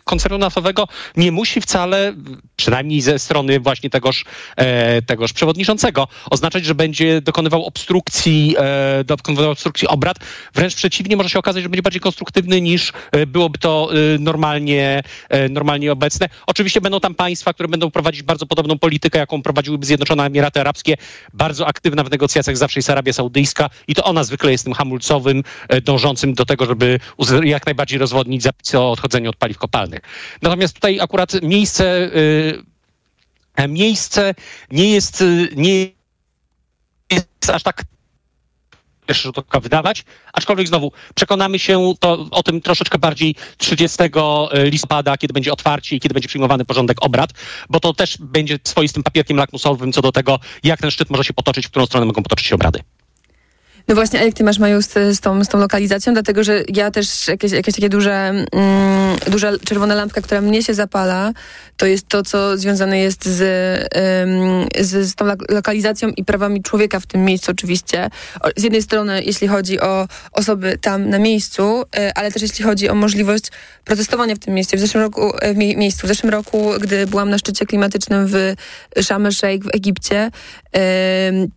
[0.04, 2.14] koncernu naftowego, nie musi wcale,
[2.56, 4.26] przynajmniej ze strony właśnie tegoż,
[4.56, 10.18] e, tegoż przewodniczącego, oznaczać, że będzie dokonywał obstrukcji, e, dokonywał obstrukcji obrad.
[10.54, 12.94] Wręcz przeciwnie, może się okazać, że będzie bardziej konstruktywny niż
[13.28, 16.30] byłoby to normalnie, e, normalnie obecne.
[16.48, 20.98] Oczywiście będą tam państwa, które będą prowadzić bardzo podobną politykę, jaką prowadziłyby Zjednoczone Emiraty Arabskie.
[21.34, 25.44] Bardzo aktywna w negocjacjach zawsze jest Arabia Saudyjska i to ona zwykle jest tym hamulcowym
[25.70, 27.00] e, dążącym do tego, żeby
[27.44, 30.00] jak najbardziej rozwodnić zapisy o odchodzeniu od paliw kopalnych.
[30.42, 32.12] Natomiast tutaj akurat miejsce,
[33.58, 34.36] e, miejsce
[34.72, 35.24] nie jest,
[35.56, 35.92] nie
[37.12, 37.84] jest aż tak
[39.06, 44.70] pierwszy rzut oka wydawać, aczkolwiek znowu przekonamy się to, o tym troszeczkę bardziej 30 e,
[44.70, 47.30] listopada, kiedy będzie otwarcie i kiedy będzie przyjmowany porządek obrad,
[47.70, 51.34] bo to też będzie swoistym papierkiem lakmusowym co do tego, jak ten szczyt może się
[51.34, 52.80] potoczyć, w którą stronę mogą potoczyć się obrady.
[53.88, 56.14] No właśnie, a jak ty masz, Maju, z, z, tą, z tą lokalizacją?
[56.14, 58.46] Dlatego, że ja też jakieś, jakieś takie duże, mm,
[59.28, 61.34] duża czerwona lampka, która mnie się zapala,
[61.78, 63.38] to jest to, co związane jest z,
[64.80, 68.10] z, z tą lokalizacją i prawami człowieka w tym miejscu oczywiście.
[68.58, 72.90] Z jednej strony, jeśli chodzi o osoby tam na miejscu, e, ale też jeśli chodzi
[72.90, 73.46] o możliwość
[73.84, 74.78] protestowania w tym miejscu.
[74.78, 78.28] W zeszłym roku, e, w mie miejscu, w zeszłym roku, gdy byłam na szczycie klimatycznym
[78.28, 78.54] w
[79.02, 80.32] Sharm el-Sheikh w Egipcie,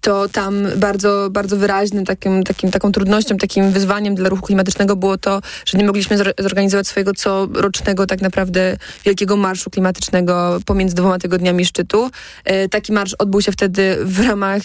[0.01, 5.18] to tam bardzo, bardzo wyraźnym takim, takim, taką trudnością, takim wyzwaniem dla ruchu klimatycznego było
[5.18, 11.64] to, że nie mogliśmy zorganizować swojego corocznego tak naprawdę wielkiego marszu klimatycznego pomiędzy dwoma tygodniami
[11.64, 12.11] szczytu.
[12.44, 14.62] E, taki marsz odbył się wtedy w ramach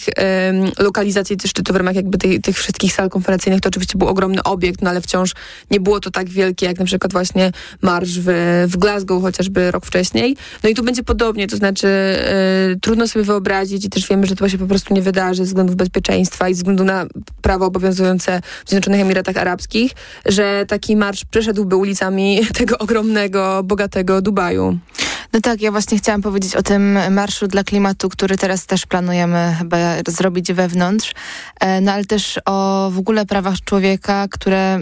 [0.78, 3.60] lokalizacji szczytu, w ramach jakby tych, tych wszystkich sal konferencyjnych.
[3.60, 5.34] To oczywiście był ogromny obiekt, no ale wciąż
[5.70, 8.26] nie było to tak wielkie, jak na przykład właśnie marsz w,
[8.68, 10.36] w Glasgow chociażby rok wcześniej.
[10.62, 14.36] No i tu będzie podobnie, to znaczy e, trudno sobie wyobrazić i też wiemy, że
[14.36, 17.06] to się po prostu nie wydarzy ze względów bezpieczeństwa i ze względu na
[17.44, 19.92] prawo obowiązujące w Zjednoczonych Emiratach Arabskich,
[20.26, 24.78] że taki marsz przeszedłby ulicami tego ogromnego, bogatego Dubaju.
[25.32, 29.54] No tak, ja właśnie chciałam powiedzieć o tym Marszu dla Klimatu, który teraz też planujemy
[29.58, 29.76] chyba
[30.08, 31.14] zrobić wewnątrz,
[31.60, 34.80] e, no ale też o w ogóle prawach człowieka, które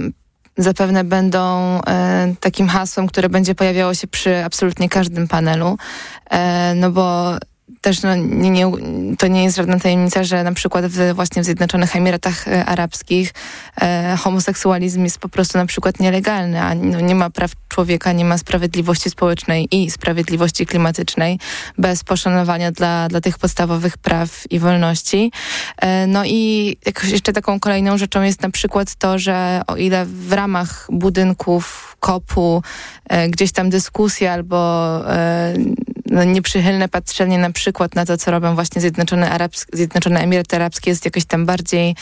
[0.57, 1.41] zapewne będą
[1.87, 5.77] e, takim hasłem, które będzie pojawiało się przy absolutnie każdym panelu,
[6.31, 7.37] e, no bo
[7.83, 8.73] też no, nie, nie,
[9.19, 13.35] to nie jest żadna tajemnica, że na przykład w, właśnie w Zjednoczonych Emiratach e, Arabskich
[13.81, 18.25] e, homoseksualizm jest po prostu na przykład nielegalny, a no, nie ma praw człowieka, nie
[18.25, 21.39] ma sprawiedliwości społecznej i sprawiedliwości klimatycznej
[21.79, 25.33] bez poszanowania dla, dla tych podstawowych praw i wolności.
[25.77, 30.33] E, no i jeszcze taką kolejną rzeczą jest na przykład to, że o ile w
[30.33, 32.63] ramach budynków kopu
[33.09, 35.55] e, gdzieś tam dyskusja albo e,
[36.13, 40.91] no, nieprzychylne patrzenie na przykład na to, co robią właśnie Zjednoczone, Arabs Zjednoczone Emiraty Arabskie
[40.91, 41.95] jest jakoś tam bardziej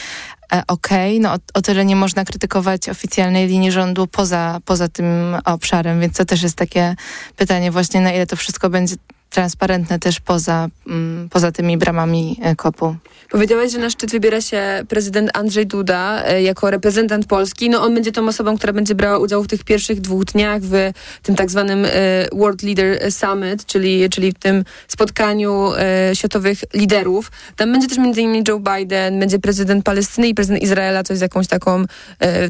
[0.53, 1.18] e, okej.
[1.18, 1.20] Okay.
[1.20, 6.16] No, o, o, tyle nie można krytykować oficjalnej linii rządu poza, poza tym obszarem, więc
[6.16, 6.96] to też jest takie
[7.37, 8.96] pytanie właśnie, na ile to wszystko będzie
[9.31, 12.97] transparentne też poza, mm, poza tymi bramami e, kopu.
[13.31, 17.71] Powiedziałaś, że na szczyt wybiera się prezydent Andrzej Duda e, jako reprezentant Polski.
[17.71, 20.93] No on będzie tą osobą, która będzie brała udział w tych pierwszych dwóch dniach w
[21.23, 21.88] tym tak zwanym e,
[22.33, 25.71] World Leader Summit, czyli, czyli w tym spotkaniu
[26.14, 27.31] światowych liderów.
[27.57, 31.47] Tam będzie też innymi Joe Biden, będzie prezydent Palestyny i prezydent Izraela, co jest jakąś
[31.47, 31.85] taką,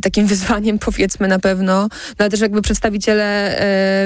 [0.03, 1.83] takim wyzwaniem powiedzmy na pewno.
[1.83, 1.89] No
[2.19, 3.61] ale też jakby przedstawiciele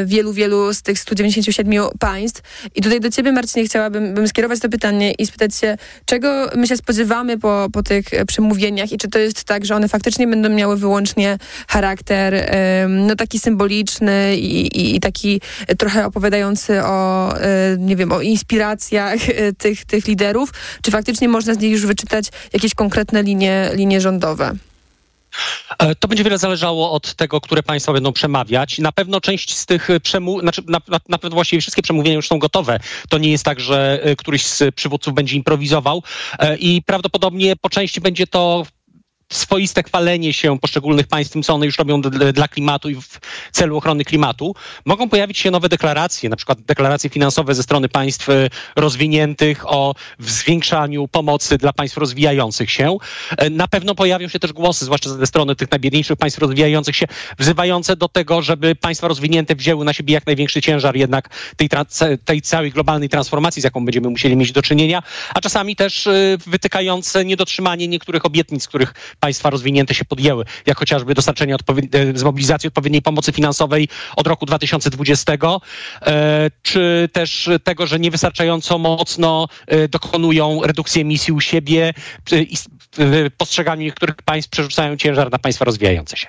[0.06, 2.42] wielu, wielu z tych 197 państw
[2.74, 6.66] I tutaj do ciebie, Marcinie, chciałabym bym skierować to pytanie i spytać się, czego my
[6.66, 10.48] się spodziewamy po, po tych przemówieniach i czy to jest tak, że one faktycznie będą
[10.48, 12.50] miały wyłącznie charakter
[12.88, 15.40] no taki symboliczny i, i, i taki
[15.78, 17.34] trochę opowiadający o,
[17.78, 19.20] nie wiem, o inspiracjach
[19.58, 20.50] tych, tych liderów,
[20.82, 24.52] czy faktycznie można z nich już wyczytać jakieś konkretne linie, linie rządowe?
[25.78, 28.78] E, to będzie wiele zależało od tego, które państwa będą przemawiać.
[28.78, 32.28] Na pewno część z tych przemówień, znaczy na, na, na, pewno właściwie wszystkie przemówienia już
[32.28, 32.80] są gotowe.
[33.08, 36.02] To nie jest tak, że e, któryś z przywódców będzie improwizował
[36.38, 38.66] e, i prawdopodobnie po części będzie to
[39.36, 42.00] swoiste chwalenie się poszczególnych państw tym, co one już robią
[42.32, 43.20] dla klimatu i w
[43.52, 44.54] celu ochrony klimatu.
[44.84, 49.94] Mogą pojawić się nowe deklaracje, na przykład deklaracje finansowe ze strony państw e, rozwiniętych o
[50.18, 52.96] zwiększaniu pomocy dla państw rozwijających się.
[53.38, 57.06] E, na pewno pojawią się też głosy, zwłaszcza ze strony tych najbiedniejszych państw rozwijających się,
[57.38, 61.68] wzywające do tego, żeby państwa rozwinięte wzięły na siebie jak największy ciężar jednak tej,
[62.24, 65.02] tej całej globalnej transformacji, z jaką będziemy musieli mieć do czynienia,
[65.34, 68.94] a czasami też e, wytykające niedotrzymanie niektórych obietnic, których
[69.24, 71.56] państwa rozwinięte się podjęły, jak chociażby dostarczenie
[72.14, 75.32] z mobilizacji odpowiedniej pomocy finansowej od roku 2020,
[76.02, 81.94] e, czy też tego, że niewystarczająco mocno e, dokonują redukcji emisji u siebie
[82.32, 82.56] i
[82.98, 86.26] w postrzeganiu niektórych państw przerzucają ciężar na państwa rozwijające się.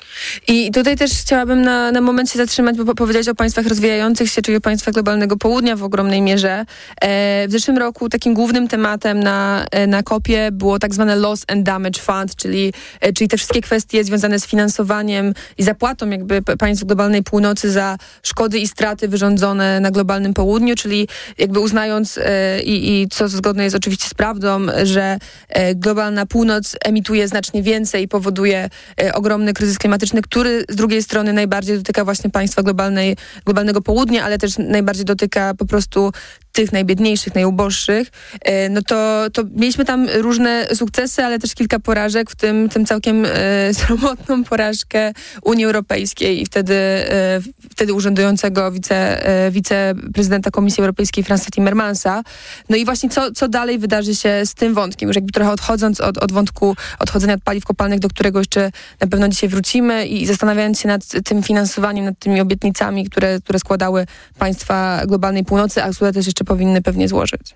[0.48, 4.42] I tutaj też chciałabym na, na moment się zatrzymać, bo powiedzieć o państwach rozwijających się,
[4.42, 6.66] czyli o państwach globalnego południa w ogromnej mierze.
[7.02, 11.64] E, w zeszłym roku takim głównym tematem na, na kopie było tak zwane Loss and
[11.64, 12.75] Damage Fund, czyli E,
[13.16, 18.60] czyli te wszystkie kwestie związane z finansowaniem i zapłatą jakby państw globalnej północy za szkody
[18.60, 21.08] i straty wyrządzone na globalnym południu, czyli
[21.38, 25.18] jakby uznając e, i, i co zgodne jest oczywiście z prawdą, że
[25.50, 28.70] e, globalna północ emituje znacznie więcej i powoduje
[29.14, 34.38] ogromny kryzys klimatyczny, który z drugiej strony najbardziej dotyka właśnie państwa globalnej, globalnego południa, ale
[34.38, 36.12] też najbardziej dotyka po prostu
[36.56, 42.32] tych najbiedniejszych, najuboższych, e, no to, to mieliśmy tam różne sukcesy, ale też kilka porażek,
[42.32, 43.30] w tym, tym całkiem e,
[43.78, 45.14] sromotną porażkę
[45.44, 47.42] Unii Europejskiej i wtedy, e,
[47.72, 52.24] wtedy urzędującego wice, wiceprezydenta Komisji Europejskiej Franza Timmermansa.
[52.70, 56.02] No i właśnie co, co dalej wydarzy się z tym wątkiem, już jakby trochę odchodząc
[56.02, 60.26] od, od wątku odchodzenia od paliw kopalnych, do którego jeszcze na pewno dzisiaj wrócimy i
[60.26, 64.06] zastanawiając się nad tym finansowaniem, nad tymi obietnicami, które, które składały
[64.40, 67.56] państwa globalnej północy, a które też jeszcze powinny pewnie złożyć.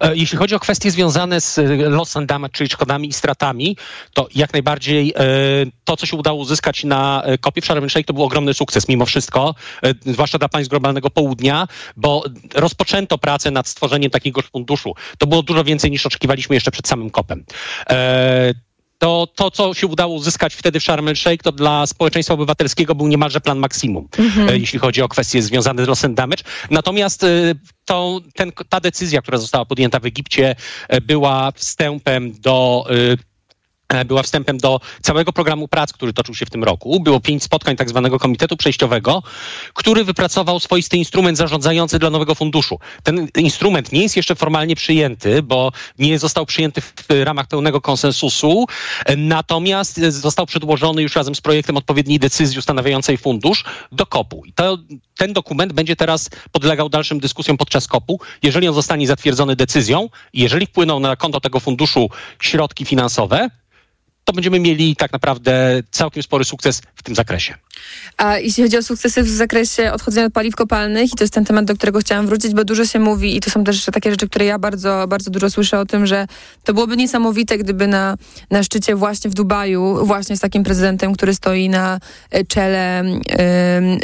[0.00, 3.76] E, jeśli chodzi o kwestie związane z e, loss and damage, czyli szkodami i stratami,
[4.14, 5.22] to jak najbardziej e,
[5.84, 9.54] to, co się udało uzyskać na kopie w Sharm to był ogromny sukces mimo wszystko,
[10.06, 14.94] zwłaszcza dla państw globalnego południa, bo rozpoczęto pracę nad stworzeniem takiego funduszu.
[15.18, 17.44] To było dużo więcej niż oczekiwaliśmy jeszcze przed samym kopem
[18.98, 22.94] to to, co się udało uzyskać wtedy w Sharm el Sheikh, to dla społeczeństwa obywatelskiego
[22.94, 24.48] był niemalże plan maksimum, mhm.
[24.48, 26.42] E, jeśli chodzi o kwestie związane z loss and damage.
[26.70, 27.54] Natomiast e,
[27.84, 30.56] to, ten, ta decyzja, która została podjęta w Egipcie,
[30.88, 32.86] e, była wstępem do
[34.06, 37.00] była wstępem do całego programu prac, który toczył się w tym roku.
[37.00, 39.22] Było pięć spotkań tak zwanego Komitetu Przejściowego,
[39.74, 42.78] który wypracował swoisty instrument zarządzający dla nowego funduszu.
[43.02, 48.66] Ten instrument nie jest jeszcze formalnie przyjęty, bo nie został przyjęty w ramach pełnego konsensusu,
[49.16, 54.42] natomiast został przedłożony już razem z projektem odpowiedniej decyzji ustanawiającej fundusz do kopu.
[54.44, 54.78] I to,
[55.16, 58.20] ten dokument będzie teraz podlegał dalszym dyskusjom podczas kopu.
[58.42, 62.08] Jeżeli on zostanie zatwierdzony decyzją, jeżeli wpłyną na konto tego funduszu
[62.40, 63.48] środki finansowe,
[64.24, 67.54] to będziemy mieli tak naprawdę całkiem spory sukces w tym zakresie.
[68.16, 71.44] A jeśli chodzi o sukcesy w zakresie odchodzenia od paliw kopalnych, i to jest ten
[71.44, 74.28] temat, do którego chciałam wrócić, bo dużo się mówi i to są też takie rzeczy,
[74.28, 76.26] które ja bardzo, bardzo dużo słyszę o tym, że
[76.64, 78.16] to byłoby niesamowite, gdyby na,
[78.50, 81.98] na szczycie właśnie w Dubaju, właśnie z takim prezydentem, który stoi na
[82.30, 83.04] e, czele,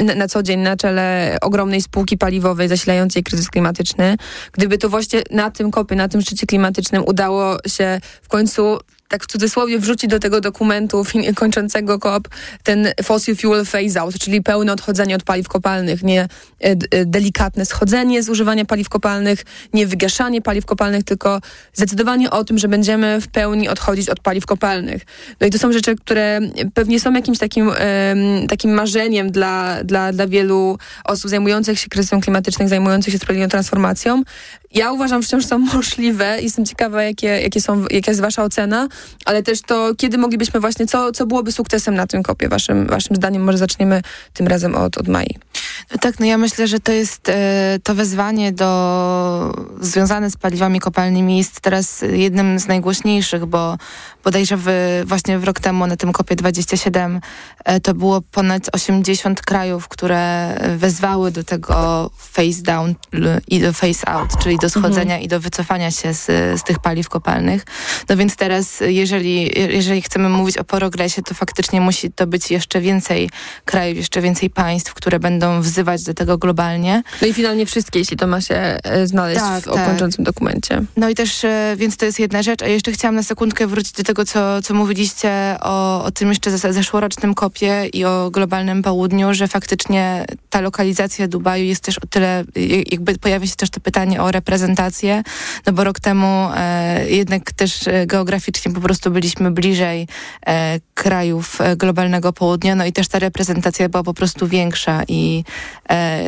[0.05, 4.17] na, na co dzień na czele ogromnej spółki paliwowej zasilającej kryzys klimatyczny,
[4.53, 8.79] gdyby to właśnie na tym kopie, na tym szczycie klimatycznym udało się w końcu
[9.11, 12.29] tak w cudzysłowie wrzucić do tego dokumentu kończącego COP
[12.63, 16.29] ten fossil fuel phase out, czyli pełne odchodzenie od paliw kopalnych, nie e,
[16.61, 21.41] e, delikatne schodzenie z używania paliw kopalnych, nie wygaszanie paliw kopalnych, tylko
[21.73, 25.03] zdecydowanie o tym, że będziemy w pełni odchodzić od paliw kopalnych.
[25.41, 26.41] No i to są rzeczy, które
[26.75, 27.71] pewnie są jakimś takim,
[28.49, 34.23] takim marzeniem dla, dla, dla wielu osób zajmujących się kryzysem klimatycznym, zajmujących się sprawiedliwą transformacją.
[34.75, 36.39] Ja uważam, że wciąż są możliwe.
[36.43, 38.89] Jestem ciekawa, jakie, jakie są, jaka jest wasza ocena
[39.25, 43.17] ale też to, kiedy moglibyśmy właśnie, co, co byłoby sukcesem na tym kopie, waszym, waszym
[43.17, 43.45] zdaniem?
[43.45, 44.03] Może zaczniemy
[44.35, 45.39] tym razem od, od Mai.
[45.93, 50.81] No tak, no ja myślę, że to jest e, to wezwanie do związane z paliwami
[50.81, 53.77] kopalnymi jest teraz jednym z najgłośniejszych, bo
[54.25, 54.67] bodajże w,
[55.07, 57.21] właśnie w rok temu na tym kopie 27
[57.65, 62.95] e, to było ponad 80 krajów, które wezwały do tego face down
[63.49, 65.23] i do face out, czyli do schodzenia mhm.
[65.23, 66.27] i do wycofania się z,
[66.61, 67.65] z tych paliw kopalnych.
[68.09, 72.81] No więc teraz, jeżeli, jeżeli chcemy mówić o progresie, to faktycznie musi to być jeszcze
[72.81, 73.31] więcej
[73.65, 77.03] krajów, jeszcze więcej państw, które będą wzywać do tego globalnie.
[77.23, 79.87] No i finalnie wszystkie, jeśli to ma się e, znaleźć tak, w tak.
[79.87, 80.83] kończącym dokumencie.
[80.97, 82.63] No i też, e, więc to jest jedna rzecz.
[82.63, 86.59] A jeszcze chciałam na sekundkę wrócić do tego, co, co mówiliście o, o tym jeszcze
[86.59, 92.45] zeszłorocznym kopie i o globalnym południu, że faktycznie ta lokalizacja Dubaju jest też o tyle,
[92.87, 95.23] jakby pojawia się też to pytanie o reprezentację,
[95.67, 100.09] no bo rok temu e, jednak też e, geograficznie po prostu byliśmy bliżej
[100.47, 105.45] e, krajów globalnego południa, no i też ta reprezentacja była po prostu większa i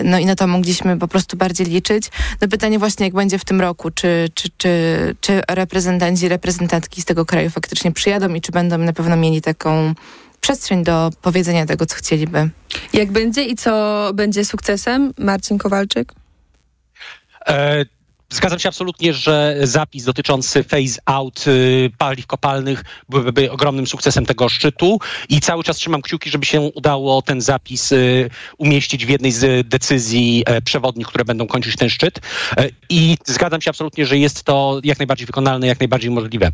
[0.05, 2.11] no i na to mogliśmy po prostu bardziej liczyć.
[2.41, 7.05] No pytanie właśnie, jak będzie w tym roku, czy, czy, czy, czy reprezentanci, reprezentantki z
[7.05, 9.95] tego kraju faktycznie przyjadą i czy będą na pewno mieli taką
[10.41, 12.51] przestrzeń do powiedzenia tego, co chcieliby.
[12.93, 15.13] Jak będzie i co będzie sukcesem?
[15.19, 16.13] Marcin Kowalczyk?
[17.49, 17.85] E
[18.33, 24.49] Zgadzam się absolutnie, że zapis dotyczący phase out y, paliw kopalnych byłby ogromnym sukcesem tego
[24.49, 29.33] szczytu i cały czas trzymam kciuki, żeby się udało ten zapis y, umieścić w jednej
[29.33, 32.21] z decyzji e, przewodnich, które będą kończyć ten szczyt.
[32.57, 36.53] E, I zgadzam się absolutnie, że jest to jak najbardziej wykonalne, jak najbardziej możliwe.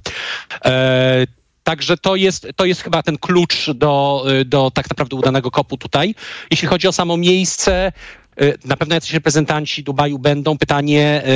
[1.69, 6.15] Także to jest, to jest chyba ten klucz do, do tak naprawdę udanego kopu tutaj.
[6.51, 7.93] Jeśli chodzi o samo miejsce,
[8.41, 10.59] E, na pewno jacyś reprezentanci Dubaju będą.
[10.59, 11.31] Pytanie, e,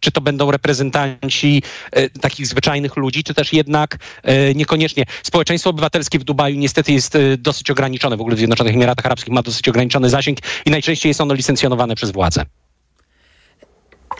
[0.00, 1.62] czy to będą reprezentanci
[1.92, 3.96] e, takich zwyczajnych ludzi, czy też jednak
[4.54, 5.04] niekoniecznie.
[5.22, 8.16] Społeczeństwo obywatelskie w Dubaju niestety jest dosyć ograniczone.
[8.16, 11.94] W ogóle w Zjednoczonych Emiratach Arabskich ma dosyć ograniczony zasięg i najczęściej jest ono licencjonowane
[11.94, 12.44] przez władze.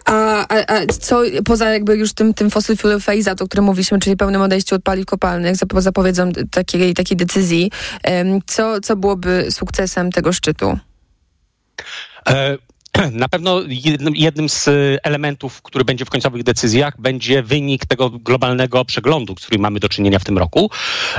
[0.08, 3.98] A, a, a, co poza jakby już tym, tym fossil fuel phase o którym mówiliśmy,
[3.98, 7.70] czyli pełnym odejściu od paliw kopalnych, za zapowiedzą takiej, takiej decyzji,
[8.46, 10.78] co, co byłoby sukcesem tego szczytu?
[12.26, 12.34] Uh,
[13.12, 13.62] Na pewno
[14.14, 14.68] jednym, z
[15.02, 19.88] elementów, który będzie w końcowych decyzjach, będzie wynik tego globalnego przeglądu, z którym mamy do
[19.88, 20.70] czynienia w tym roku.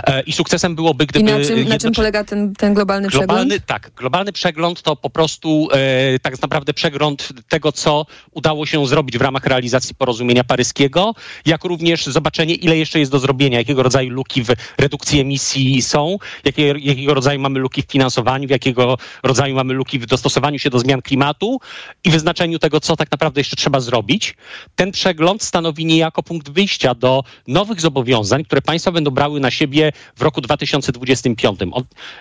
[0.04, 1.32] E, I sukcesem byłoby, gdyby...
[1.32, 3.66] I na czym, na czym polega ten, ten globalny, globalny przegląd?
[3.66, 9.18] Tak, globalny przegląd to po prostu e, tak naprawdę przegląd tego, co udało się zrobić
[9.18, 11.14] w ramach realizacji porozumienia paryskiego,
[11.46, 16.18] jak również zobaczenie, ile jeszcze jest do zrobienia, jakiego rodzaju luki w redukcji emisji są,
[16.46, 20.80] jakie, jakiego rodzaju mamy luki w finansowaniu, jakiego rodzaju mamy luki w dostosowaniu się do
[20.80, 21.60] zmian klimatu
[22.04, 24.36] i wyznaczeniu tego, co tak naprawdę jeszcze trzeba zrobić.
[24.76, 29.92] Ten przegląd stanowi niejako punkt wyjścia do nowych zobowiązań, które państwa będą brały na siebie
[30.16, 31.60] w roku 2025.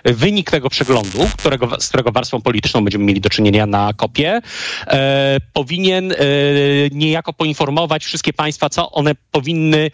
[0.05, 4.41] Wynik tego przeglądu, którego, z którego warstwą polityczną będziemy mieli do czynienia na kopie,
[4.87, 6.15] e, powinien e,
[6.91, 9.91] niejako poinformować wszystkie państwa, co one powinny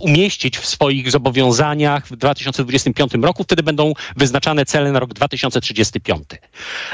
[0.00, 3.44] umieścić w swoich zobowiązaniach w 2025 roku.
[3.44, 6.22] Wtedy będą wyznaczane cele na rok 2035.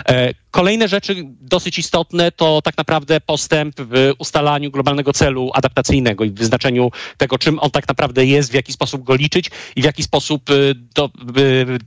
[0.08, 1.85] E, kolejne rzeczy dosyć istotne
[2.36, 7.70] to tak naprawdę postęp w ustalaniu globalnego celu adaptacyjnego i w wyznaczeniu tego, czym on
[7.70, 11.78] tak naprawdę jest, w jaki sposób go liczyć i w jaki sposób y, do, y,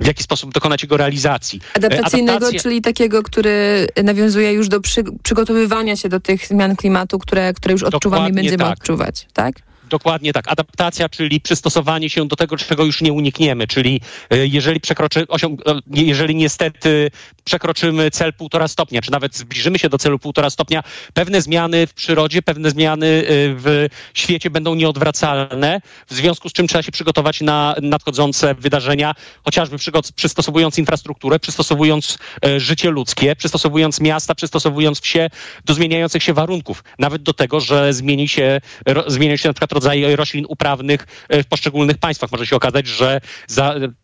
[0.00, 1.60] w jaki sposób dokonać jego realizacji.
[1.74, 2.60] Adaptacyjnego, Adaptacja...
[2.60, 7.72] czyli takiego, który nawiązuje już do przy, przygotowywania się do tych zmian klimatu, które, które
[7.72, 8.78] już odczuwamy i będziemy tak.
[8.78, 9.54] odczuwać, tak?
[9.92, 10.44] Dokładnie tak.
[10.48, 14.00] Adaptacja, czyli przystosowanie się do tego, czego już nie unikniemy, czyli
[14.30, 17.10] jeżeli przekroczy, osiąg, jeżeli niestety
[17.44, 20.82] przekroczymy cel półtora stopnia, czy nawet zbliżymy się do celu półtora stopnia,
[21.14, 23.22] pewne zmiany w przyrodzie, pewne zmiany e,
[23.54, 29.76] w świecie będą nieodwracalne, w związku z czym trzeba się przygotować na nadchodzące wydarzenia, chociażby
[30.16, 32.18] przystosowując infrastrukturę, przystosowując
[32.56, 35.30] życie ludzkie, przystosowując miasta, przystosowując wsie
[35.64, 36.84] do zmieniających się warunków.
[36.98, 38.60] Nawet do tego, że zmieni się,
[39.06, 42.32] zmienią się na przykład rodzaje roślin uprawnych e, w poszczególnych państwach.
[42.32, 43.20] Może się okazać, że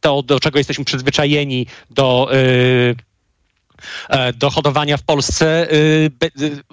[0.00, 2.30] to, do czego jesteśmy przyzwyczajeni, do
[4.34, 5.68] do hodowania w Polsce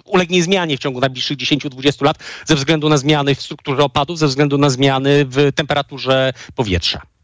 [0.06, 4.28] ulegnie zmianie w ciągu najbliższych 10-20 lat ze względu na zmiany w strukturze opadów, ze
[4.28, 7.15] względu na zmiany w temperaturze powietrza.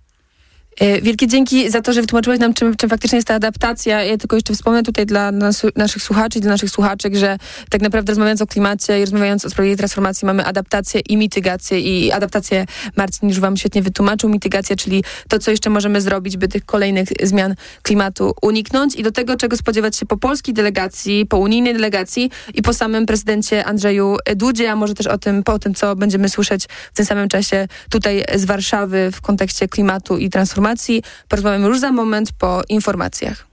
[0.80, 4.04] E, wielkie dzięki za to, że wytłumaczyłeś nam, czym, czym faktycznie jest ta adaptacja.
[4.04, 7.38] Ja tylko jeszcze wspomnę tutaj dla nas, naszych słuchaczy i dla naszych słuchaczek, że
[7.70, 12.12] tak naprawdę rozmawiając o klimacie i rozmawiając o sprawie transformacji mamy adaptację i mitygację i
[12.12, 14.30] adaptację Marcin już wam świetnie wytłumaczył.
[14.30, 19.12] Mitygację, czyli to, co jeszcze możemy zrobić, by tych kolejnych zmian klimatu uniknąć i do
[19.12, 24.18] tego, czego spodziewać się po polskiej delegacji, po unijnej delegacji i po samym prezydencie Andrzeju
[24.36, 27.68] Dudzie, a może też o tym, po tym, co będziemy słyszeć w tym samym czasie
[27.90, 31.04] tutaj z Warszawy w kontekście klimatu i transformacji informacji.
[31.28, 33.48] Porozmawiamy już za moment po informacjach.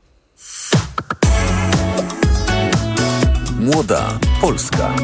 [3.60, 4.94] Młoda Polska.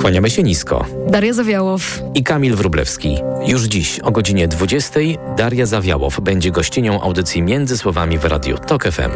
[0.00, 0.86] Kłaniamy się nisko.
[1.08, 3.18] Daria Zawiałow i Kamil Wrublewski.
[3.46, 5.00] Już dziś o godzinie 20
[5.36, 9.10] Daria Zawiałow będzie gościnią audycji Między Słowami w Radiu TOK FM.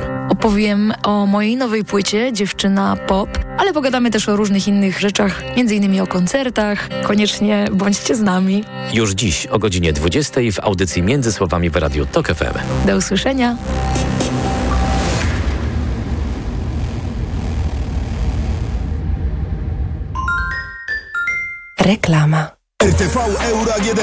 [0.44, 3.28] Opowiem o mojej nowej płycie Dziewczyna Pop,
[3.58, 6.88] ale pogadamy też o różnych innych rzeczach, między innymi o koncertach.
[7.06, 8.64] Koniecznie bądźcie z nami.
[8.92, 12.86] Już dziś o godzinie 20 w audycji Między Słowami w Radiu TOK FM.
[12.86, 13.56] Do usłyszenia.
[21.80, 22.63] Reklama.
[22.84, 23.16] RTV
[23.50, 24.00] Euro AGD.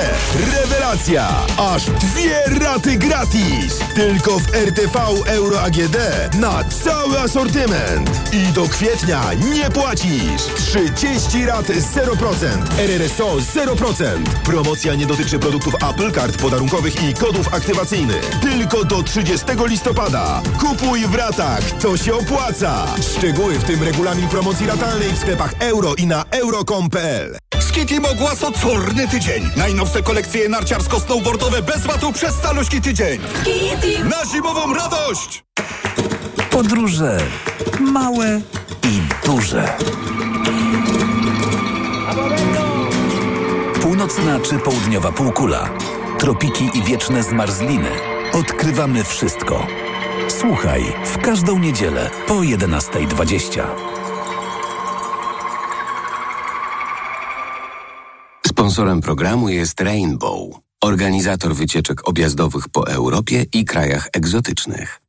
[0.53, 1.27] Rewelacja!
[1.57, 3.79] Aż dwie raty gratis!
[3.95, 5.97] Tylko w RTV Euro AGD
[6.39, 8.33] na cały asortyment.
[8.33, 9.21] I do kwietnia
[9.53, 10.41] nie płacisz.
[10.55, 12.47] 30 rat 0%.
[12.77, 14.03] RRSO 0%.
[14.43, 18.29] Promocja nie dotyczy produktów Apple, kart podarunkowych i kodów aktywacyjnych.
[18.41, 20.41] Tylko do 30 listopada.
[20.59, 21.71] Kupuj w ratach.
[21.71, 22.85] To się opłaca.
[23.17, 27.37] Szczegóły w tym regulamin promocji ratalnej w sklepach euro i na euro.com.pl.
[27.71, 29.49] Skitlim ogłasa czorny tydzień.
[29.57, 33.21] Najnowsze kolekcje narciarsko-snowboardowe bez watu przez caluśki tydzień.
[34.09, 35.43] Na zimową radość!
[36.49, 37.17] Podróże
[37.79, 38.41] małe
[38.83, 39.73] i duże.
[43.81, 45.69] Północna czy południowa półkula.
[46.19, 47.89] Tropiki i wieczne zmarzliny.
[48.33, 49.67] Odkrywamy wszystko.
[50.39, 54.00] Słuchaj w każdą niedzielę po 11.20.
[58.61, 60.49] Sponsorem programu jest Rainbow,
[60.81, 65.01] organizator wycieczek objazdowych po Europie i krajach egzotycznych.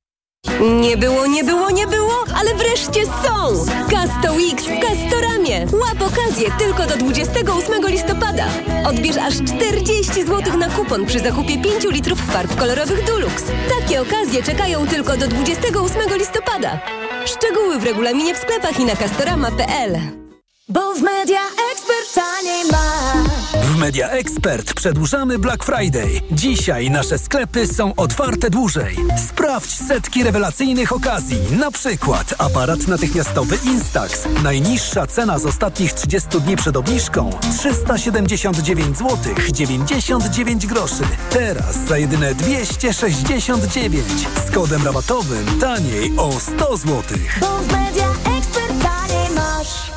[0.80, 3.64] Nie było, nie było, nie było, ale wreszcie są!
[3.90, 5.66] Casto X w Castoramie.
[5.72, 8.46] Łap okazję tylko do 28 listopada.
[8.86, 13.44] Odbierz aż 40 zł na kupon przy zakupie 5 litrów farb kolorowych Dulux.
[13.80, 16.80] Takie okazje czekają tylko do 28 listopada.
[17.24, 20.22] Szczegóły w regulaminie w sklepach i na castorama.pl.
[20.68, 21.40] Bo w Media
[21.72, 22.64] Expert taniej
[23.82, 26.20] Media Expert przedłużamy Black Friday.
[26.30, 28.96] Dzisiaj nasze sklepy są otwarte dłużej.
[29.28, 31.38] Sprawdź setki rewelacyjnych okazji.
[31.58, 34.28] Na przykład aparat natychmiastowy Instax.
[34.42, 39.16] Najniższa cena z ostatnich 30 dni przed obniżką 379 zł
[39.52, 41.04] 99 groszy.
[41.30, 44.06] Teraz za jedyne 269
[44.46, 47.02] z kodem rabatowym taniej o 100 zł.
[47.72, 48.08] Media
[48.38, 49.90] Expert taniej masz.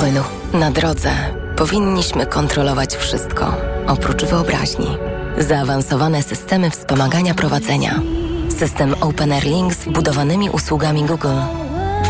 [0.00, 0.22] Płynu.
[0.52, 3.54] Na drodze powinniśmy kontrolować wszystko,
[3.86, 4.86] oprócz wyobraźni.
[5.38, 8.00] Zaawansowane systemy wspomagania prowadzenia.
[8.58, 11.40] System Open Air Link z wbudowanymi usługami Google.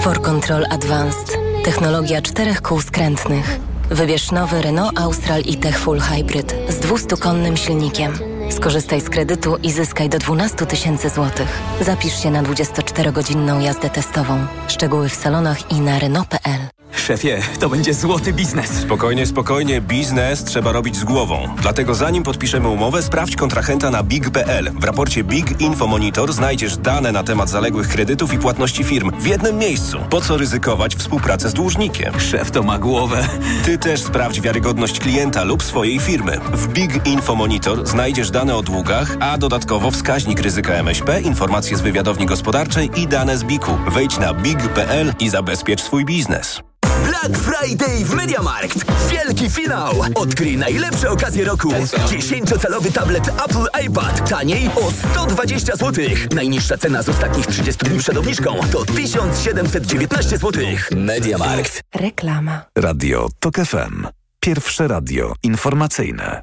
[0.03, 1.38] For Control Advanced.
[1.64, 3.61] Technologia czterech kół skrętnych.
[3.90, 8.12] Wybierz nowy Renault Austral e-Tech Full Hybrid z 200-konnym silnikiem.
[8.51, 11.62] Skorzystaj z kredytu i zyskaj do 12 tysięcy złotych.
[11.80, 14.47] Zapisz się na 24-godzinną jazdę testową.
[14.68, 16.81] Szczegóły w salonach i na Renault.pl.
[16.97, 18.70] Szefie, to będzie złoty biznes.
[18.70, 19.80] Spokojnie, spokojnie.
[19.80, 21.49] Biznes trzeba robić z głową.
[21.62, 24.70] Dlatego zanim podpiszemy umowę, sprawdź kontrahenta na big.pl.
[24.74, 29.26] W raporcie Big Info Monitor znajdziesz dane na temat zaległych kredytów i płatności firm w
[29.26, 29.99] jednym miejscu.
[30.11, 32.20] Po co ryzykować współpracę z dłużnikiem?
[32.20, 33.28] Szef to ma głowę.
[33.64, 36.38] Ty też sprawdź wiarygodność klienta lub swojej firmy.
[36.53, 41.80] W Big Info Monitor znajdziesz dane o długach, a dodatkowo wskaźnik ryzyka MŚP, informacje z
[41.80, 43.90] wywiadowni gospodarczej i dane z BIK-u.
[43.90, 46.62] Wejdź na big.pl i zabezpiecz swój biznes.
[47.05, 48.84] Black Friday w MediaMarkt.
[49.11, 49.94] Wielki finał.
[50.14, 51.68] Odkryj najlepsze okazje roku.
[52.07, 54.30] 10-calowy tablet Apple iPad.
[54.30, 56.05] Taniej o 120 zł.
[56.34, 60.53] Najniższa cena z ostatnich 30 dni przed obniżką to 1719 zł.
[60.96, 61.80] MediaMarkt.
[61.94, 62.64] Reklama.
[62.78, 64.07] Radio TOK FM.
[64.40, 66.42] Pierwsze radio informacyjne.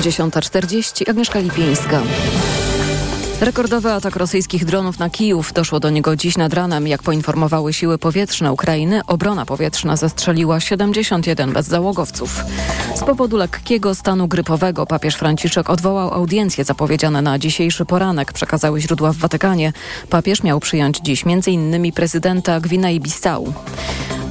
[0.00, 1.10] Dziesiąta czterdzieści.
[1.10, 2.02] Agnieszka Lipińska.
[3.40, 5.52] Rekordowy atak rosyjskich dronów na Kijów.
[5.52, 6.88] Doszło do niego dziś nad ranem.
[6.88, 12.44] Jak poinformowały siły powietrzne Ukrainy, obrona powietrzna zestrzeliła 71 bezzałogowców.
[12.94, 19.12] Z powodu lekkiego stanu grypowego papież Franciszek odwołał audiencje zapowiedziane na dzisiejszy poranek, przekazały źródła
[19.12, 19.72] w Watykanie.
[20.10, 21.92] Papież miał przyjąć dziś m.in.
[21.92, 23.52] prezydenta Gwinei-Bissau.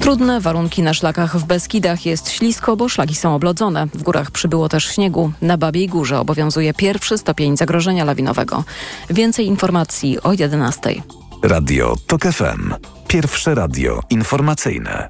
[0.06, 3.88] Trudne warunki na szlakach w Beskidach jest ślisko, bo szlaki są oblodzone.
[3.94, 5.32] W górach przybyło też śniegu.
[5.42, 8.64] Na Babiej Górze obowiązuje pierwszy stopień zagrożenia lawinowego.
[9.10, 10.96] Więcej informacji o 11.
[11.44, 12.74] Radio TOK FM.
[13.08, 15.10] Pierwsze radio informacyjne.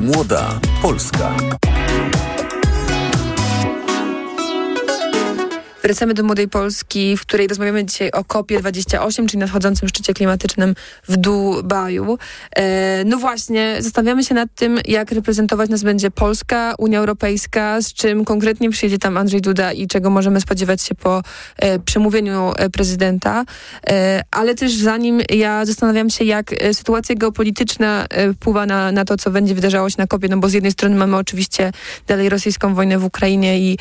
[0.00, 1.34] Młoda Polska.
[5.90, 10.74] Wracamy do Młodej Polski, w której rozmawiamy dzisiaj o COP28, czyli nadchodzącym szczycie klimatycznym
[11.08, 12.18] w Dubaju.
[12.56, 17.92] E, no właśnie, zastanawiamy się nad tym, jak reprezentować nas będzie Polska, Unia Europejska, z
[17.92, 21.22] czym konkretnie przyjedzie tam Andrzej Duda i czego możemy spodziewać się po
[21.56, 23.44] e, przemówieniu e, prezydenta.
[24.30, 29.54] Ale też zanim ja zastanawiam się, jak sytuacja geopolityczna wpływa na, na to, co będzie
[29.54, 31.72] wydarzało się na kopie, no bo z jednej strony mamy oczywiście
[32.06, 33.78] dalej rosyjską wojnę w Ukrainie i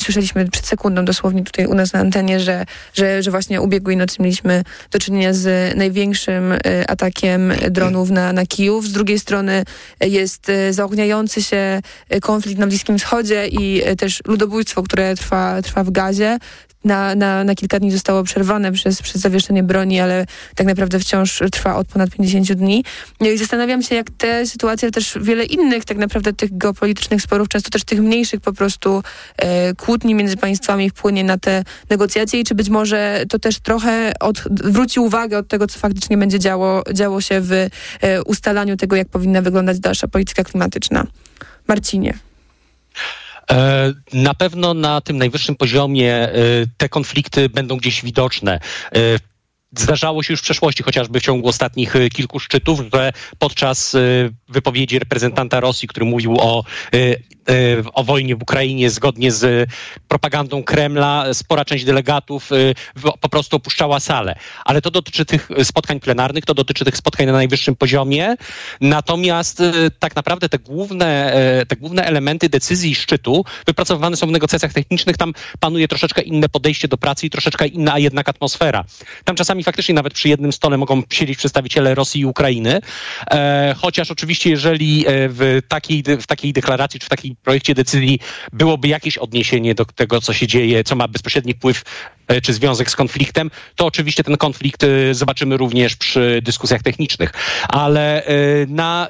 [0.00, 2.64] słyszeliśmy przed sekundą dosłownie tutaj u nas na antenie, że,
[2.94, 6.58] że, że właśnie ubiegłej nocy mieliśmy do czynienia z największym e,
[6.90, 8.88] atakiem dronów na, na Kijów.
[8.88, 9.64] Z drugiej strony
[10.00, 11.80] jest e, zaogniający się
[12.22, 16.38] konflikt na Bliskim Wschodzie i e, też ludobójstwo, które trwa, trwa w Gazie
[16.84, 21.42] na, na, na kilka dni zostało przerwane przez, przez zawieszenie broni, ale tak naprawdę wciąż
[21.52, 22.84] trwa od ponad 50 dni.
[23.20, 27.22] No i zastanawiam się, jak te sytuacje, ale też wiele innych tak naprawdę tych geopolitycznych
[27.22, 29.02] sporów, często też tych mniejszych po prostu
[29.36, 34.12] e, kłótni między państwami wpłynie na te negocjacje i czy być może to też trochę
[34.20, 37.68] odwróci uwagę od tego, co faktycznie będzie działo, działo się w e,
[38.22, 41.06] ustalaniu tego, jak powinna wyglądać dalsza polityka klimatyczna.
[41.68, 42.14] Marcinie.
[43.50, 46.32] E, na pewno na tym najwyższym poziomie e,
[46.76, 48.60] te konflikty będą gdzieś widoczne.
[49.76, 53.96] Zdarzało się już w przeszłości, chociażby w ciągu ostatnich kilku szczytów, że podczas
[54.48, 56.64] wypowiedzi reprezentanta Rosji, który mówił o
[57.48, 59.70] E, o wojnie w Ukrainie zgodnie z
[60.08, 62.50] propagandą Kremla, spora część delegatów
[63.20, 64.34] po prostu opuszczała salę.
[64.64, 68.34] Ale to dotyczy tych spotkań plenarnych, to dotyczy tych spotkań na najwyższym poziomie.
[68.80, 69.62] Natomiast
[69.98, 71.32] tak naprawdę te główne,
[71.68, 75.16] te główne elementy decyzji szczytu wypracowywane są w negocjacjach technicznych.
[75.16, 78.84] Tam panuje troszeczkę inne podejście do pracy i troszeczkę inna, jednak atmosfera.
[79.24, 82.80] Tam czasami faktycznie nawet przy jednym stole mogą siedzieć przedstawiciele Rosji i Ukrainy.
[83.76, 88.18] Chociaż oczywiście, jeżeli w takiej, w takiej deklaracji czy w takiej projekcie decyzji
[88.52, 92.90] byłoby jakieś odniesienie do tego, co się dzieje, co ma bezpośredni wpływ e, czy związek
[92.90, 97.32] z konfliktem, to oczywiście ten konflikt e, zobaczymy również przy dyskusjach technicznych.
[97.68, 98.32] Ale e,
[98.66, 99.08] na,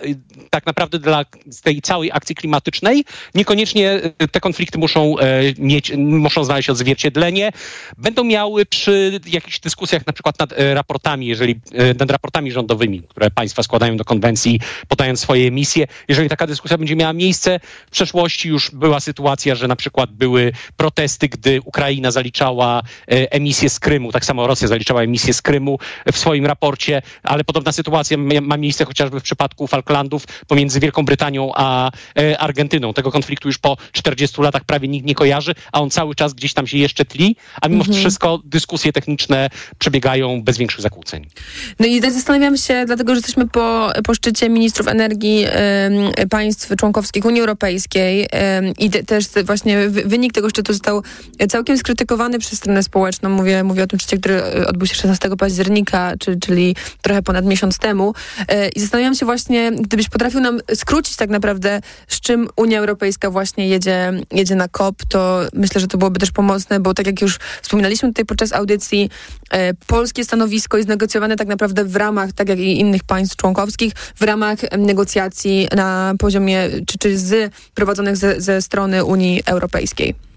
[0.50, 1.24] tak naprawdę dla
[1.62, 3.04] tej całej akcji klimatycznej
[3.34, 4.00] niekoniecznie
[4.32, 5.14] te konflikty muszą
[5.58, 7.52] mieć, muszą znaleźć odzwierciedlenie.
[7.98, 11.60] Będą miały przy jakichś dyskusjach na przykład nad raportami, jeżeli
[12.00, 15.86] nad raportami rządowymi, które państwa składają do konwencji, podając swoje emisje.
[16.08, 20.52] Jeżeli taka dyskusja będzie miała miejsce w przeszłości już była sytuacja, że na przykład były
[20.76, 25.78] protesty, gdy Ukraina zaliczała e, emisję z Krymu, tak samo Rosja zaliczała emisję z Krymu
[26.12, 31.52] w swoim raporcie, ale podobna sytuacja ma miejsce chociażby w przypadku Falklandów pomiędzy Wielką Brytanią
[31.54, 32.94] a e, Argentyną.
[32.94, 36.54] Tego konfliktu już po 40 latach prawie nikt nie kojarzy, a on cały czas gdzieś
[36.54, 37.98] tam się jeszcze tli, a mimo mhm.
[37.98, 41.26] wszystko dyskusje techniczne przebiegają bez większych zakłóceń.
[41.80, 45.44] No i tak zastanawiam się, dlatego że jesteśmy po, po szczycie ministrów energii
[46.22, 48.28] y, państw członkowskich Unii Europejskiej,
[48.78, 51.02] i też właśnie wynik tego szczytu został
[51.48, 53.28] całkiem skrytykowany przez stronę społeczną.
[53.28, 57.44] Mówię, mówię o tym szczycie, który e, odbył się 16 października, czyli, czyli trochę ponad
[57.44, 58.14] miesiąc temu.
[58.48, 63.30] E, I zastanawiam się właśnie, gdybyś potrafił nam skrócić tak naprawdę, z czym Unia Europejska
[63.30, 67.20] właśnie jedzie, jedzie na COP, to myślę, że to byłoby też pomocne, bo tak jak
[67.20, 69.10] już wspominaliśmy tutaj podczas audycji,
[69.50, 73.92] e, polskie stanowisko jest negocjowane tak naprawdę w ramach, tak jak i innych państw członkowskich,
[74.16, 80.31] w ramach negocjacji na poziomie, czy, czy z prowadzonych ze, ze strony Unii Europejskiej.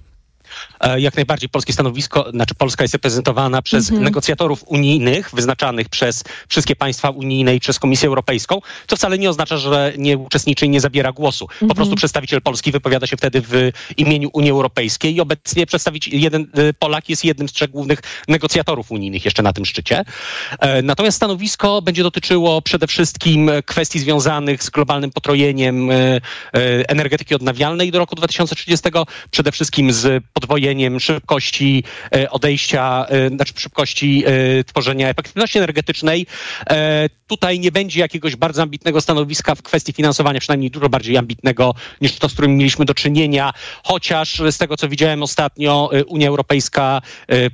[0.82, 4.04] E, jak najbardziej polskie stanowisko, znaczy Polska jest reprezentowana przez mhm.
[4.04, 9.58] negocjatorów unijnych, wyznaczanych przez wszystkie państwa unijne i przez Komisję Europejską, co wcale nie oznacza,
[9.58, 11.48] że nie uczestniczy i nie zabiera głosu.
[11.52, 11.70] Mhm.
[11.70, 16.48] Po prostu przedstawiciel Polski wypowiada się wtedy w imieniu Unii Europejskiej i obecnie przedstawiciel, jeden
[16.54, 20.04] e, Polak jest jednym z trzech głównych negocjatorów unijnych jeszcze na tym szczycie.
[20.60, 25.90] E, natomiast stanowisko będzie dotyczyło przede wszystkim kwestii związanych z globalnym potrojeniem
[26.88, 28.90] energetyki odnawialnej do roku 2030,
[29.32, 31.84] przede wszystkim z podwojeniem szybkości
[32.16, 36.26] e, odejścia, e, znaczy szybkości e, tworzenia efektywności energetycznej.
[37.28, 42.20] Tutaj nie będzie jakiegoś bardzo ambitnego stanowiska w kwestii finansowania, przynajmniej dużo bardziej ambitnego niż
[42.20, 47.02] to, z którym mieliśmy do czynienia, chociaż z tego, co widziałem ostatnio, Unia Europejska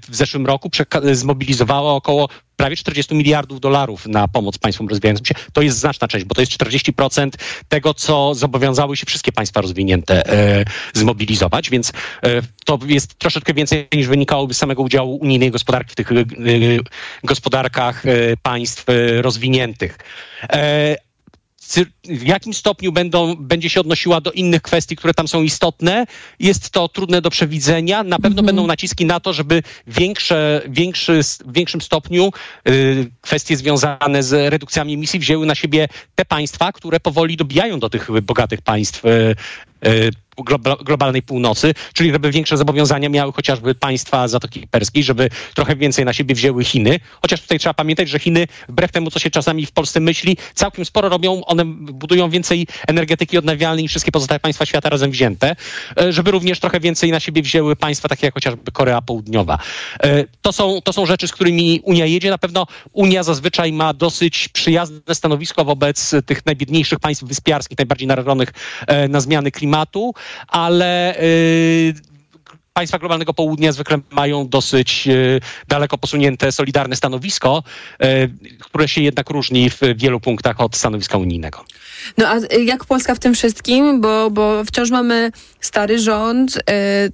[0.10, 0.70] w zeszłym roku
[1.12, 2.30] zmobilizowała około
[2.62, 5.34] prawie 40 miliardów dolarów na pomoc państwom rozwijającym się.
[5.54, 7.30] To jest znaczna część, bo to jest 40%
[7.70, 11.92] tego, co zobowiązały się wszystkie państwa rozwinięte e, zmobilizować, więc
[12.24, 16.16] e, to jest troszeczkę więcej niż wynikałoby z samego udziału unijnej gospodarki w tych e,
[17.24, 18.10] gospodarkach e,
[18.44, 19.98] państw e, rozwiniętych.
[22.04, 26.06] W jakim stopniu będą, będzie się odnosiła do innych kwestii, które tam są istotne,
[26.40, 28.04] jest to trudne do przewidzenia.
[28.04, 28.46] Na pewno mhm.
[28.46, 32.32] będą naciski na to, żeby większe, większy, w większym stopniu
[32.68, 37.90] y, kwestie związane z redukcjami emisji wzięły na siebie te państwa, które powoli dobijają do
[37.90, 39.36] tych bogatych państw y,
[39.88, 40.12] y,
[40.86, 46.14] globalnej północy, czyli żeby większe zobowiązania miały chociażby państwa Zatoki Perskiej, żeby trochę więcej na
[46.14, 47.00] siebie wzięły Chiny.
[47.22, 50.86] Chociaż tutaj trzeba pamiętać, że Chiny, wbrew temu, co się czasami w Polsce myśli, całkiem
[50.86, 51.46] sporo robią.
[51.46, 55.56] One budują więcej energetyki odnawialnej niż wszystkie pozostałe państwa świata razem wzięte,
[56.02, 59.58] e, żeby również trochę więcej na siebie wzięły państwa takie jak chociażby Korea Południowa.
[60.04, 62.30] E, to są, to są rzeczy, z którymi Unia jedzie.
[62.30, 68.54] Na pewno Unia zazwyczaj ma dosyć przyjazne stanowisko wobec tych najbiedniejszych państw wyspiarskich, najbardziej narażonych
[68.88, 70.14] e, na zmiany klimatu,
[70.48, 71.16] ale
[72.74, 75.08] państwa globalnego południa zwykle mają dosyć
[75.68, 77.64] daleko posunięte, solidarne stanowisko,
[78.60, 81.66] które się jednak różni w wielu punktach od stanowiska unijnego.
[82.18, 84.02] No a jak Polska w tym wszystkim?
[84.02, 85.32] Bo, bo wciąż mamy
[85.62, 86.62] stary rząd, e,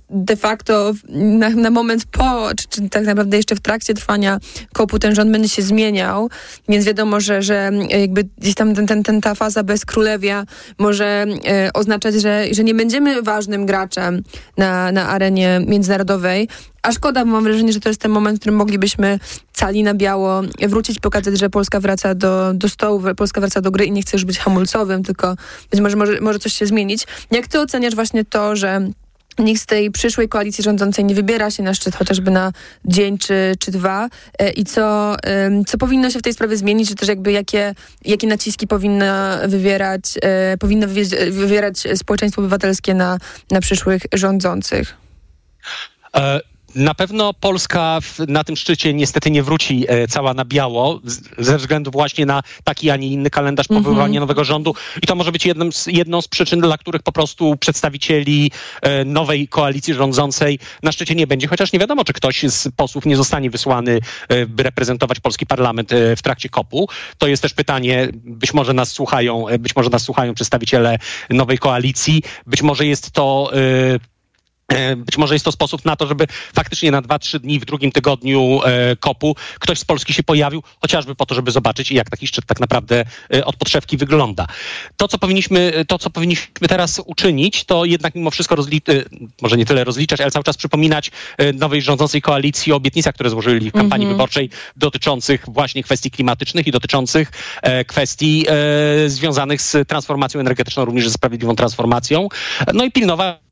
[0.09, 4.39] de facto na, na moment po, czy, czy, tak naprawdę jeszcze w trakcie trwania
[4.73, 6.29] kopu ten rząd będzie się zmieniał,
[6.69, 10.45] więc wiadomo, że, że jakby gdzieś tam ten, ten, ten, ta faza bez królewia
[10.77, 14.23] może e, oznaczać, że, że nie będziemy ważnym graczem
[14.57, 16.47] na, na arenie międzynarodowej,
[16.87, 19.19] a szkoda, bo mam wrażenie, że to jest ten moment, w którym moglibyśmy
[19.53, 23.85] cali na biało wrócić, pokazać, że Polska wraca do, do stołu, Polska wraca do gry
[23.85, 25.35] i nie chce już być hamulcowym, tylko
[25.71, 27.07] być może, może, może coś się zmienić.
[27.31, 28.89] Jak ty oceniasz właśnie to, że
[29.39, 32.51] nikt z tej przyszłej koalicji rządzącej nie wybiera się na szczyt chociażby na
[32.85, 34.09] dzień czy, czy dwa
[34.39, 35.15] e, i co,
[35.67, 37.75] co powinno się w tej sprawie zmienić, czy też jakby jakie,
[38.05, 40.87] jakie naciski powinna wywierać, e, powinno
[41.31, 43.17] wywierać społeczeństwo obywatelskie na,
[43.51, 44.97] na przyszłych rządzących?
[46.15, 46.39] E,
[46.75, 51.01] na pewno Polska na tym szczycie niestety nie wróci e, cała na biało
[51.37, 53.83] ze względu właśnie na taki, a nie inny kalendarz mhm.
[53.83, 54.19] powoływania mm -hmm.
[54.19, 57.57] nowego rządu i to może być jedną z, jedną z przyczyn, dla których po prostu
[57.57, 58.51] przedstawicieli
[58.81, 63.05] e, nowej koalicji rządzącej na szczycie nie będzie, chociaż nie wiadomo, czy ktoś z posłów
[63.05, 63.99] nie zostanie wysłany,
[64.29, 66.87] e, by reprezentować polski parlament w trakcie kopu.
[67.17, 70.97] To jest też pytanie, być może nas słuchają, być może nas słuchają przedstawiciele
[71.29, 73.51] nowej koalicji, być może jest to
[74.97, 77.91] być może jest to sposób na to, żeby faktycznie na dwa, trzy dni w drugim
[77.91, 82.27] tygodniu e, kopu ktoś z Polski się pojawił, chociażby po to, żeby zobaczyć, jak taki
[82.27, 84.47] szczyt tak naprawdę e, od podszewki wygląda.
[84.97, 88.97] To, co powinniśmy, to, co powinniśmy teraz uczynić, to jednak mimo wszystko rozliczać,
[89.41, 91.11] może nie tyle rozliczać, ale cały czas przypominać
[91.53, 94.11] nowej rządzącej koalicji o obietnicach, które złożyli w kampanii -hmm.
[94.11, 97.31] wyborczej dotyczących właśnie kwestii klimatycznych i dotyczących
[97.87, 98.45] kwestii
[99.07, 102.27] związanych z transformacją energetyczną, również ze sprawiedliwą transformacją.
[102.73, 103.46] No i pilnować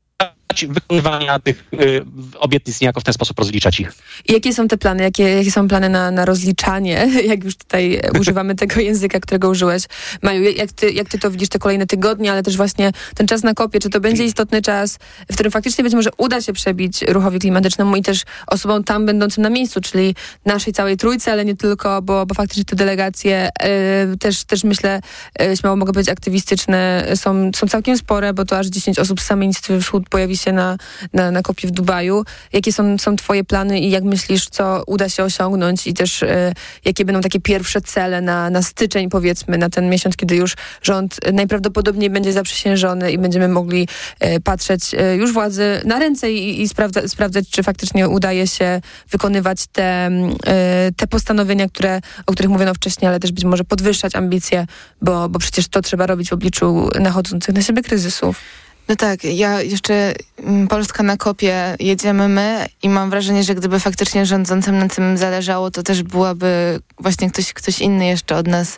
[0.64, 2.04] wykonywania tych y,
[2.38, 3.92] obietnic, niejako w ten sposób rozliczać ich.
[4.28, 5.02] I jakie są te plany?
[5.02, 7.08] Jakie, jakie są plany na, na rozliczanie?
[7.32, 9.82] Jak już tutaj używamy tego języka, którego użyłeś.
[10.22, 13.42] Maju, jak ty, jak ty to widzisz te kolejne tygodnie, ale też właśnie ten czas
[13.42, 14.98] na kopie, czy to będzie istotny czas,
[15.30, 19.42] w którym faktycznie być może uda się przebić ruchowi klimatycznemu i też osobom tam będącym
[19.42, 23.48] na miejscu, czyli naszej całej trójce, ale nie tylko, bo, bo faktycznie te delegacje
[24.14, 25.00] y, też, też myślę,
[25.42, 29.24] y, śmiało mogą być aktywistyczne, są, są całkiem spore, bo to aż 10 osób z
[29.24, 30.76] samej inicjatywy Wschód pojawi się na,
[31.12, 32.24] na, na kopie w Dubaju.
[32.52, 36.52] Jakie są, są twoje plany i jak myślisz, co uda się osiągnąć i też e,
[36.84, 41.20] jakie będą takie pierwsze cele na, na styczeń, powiedzmy, na ten miesiąc, kiedy już rząd
[41.32, 43.88] najprawdopodobniej będzie zaprzysiężony i będziemy mogli
[44.20, 48.80] e, patrzeć e, już władzy na ręce i, i sprawdza, sprawdzać, czy faktycznie udaje się
[49.10, 50.10] wykonywać te,
[50.96, 54.66] te postanowienia, które, o których mówiono wcześniej, ale też być może podwyższać ambicje,
[55.02, 58.40] bo, bo przecież to trzeba robić w obliczu nachodzących na siebie kryzysów.
[58.88, 63.80] No tak, ja jeszcze mm, Polska na kopie jedziemy my i mam wrażenie, że gdyby
[63.80, 68.76] faktycznie rządzącym na tym zależało, to też byłaby właśnie ktoś, ktoś inny jeszcze od nas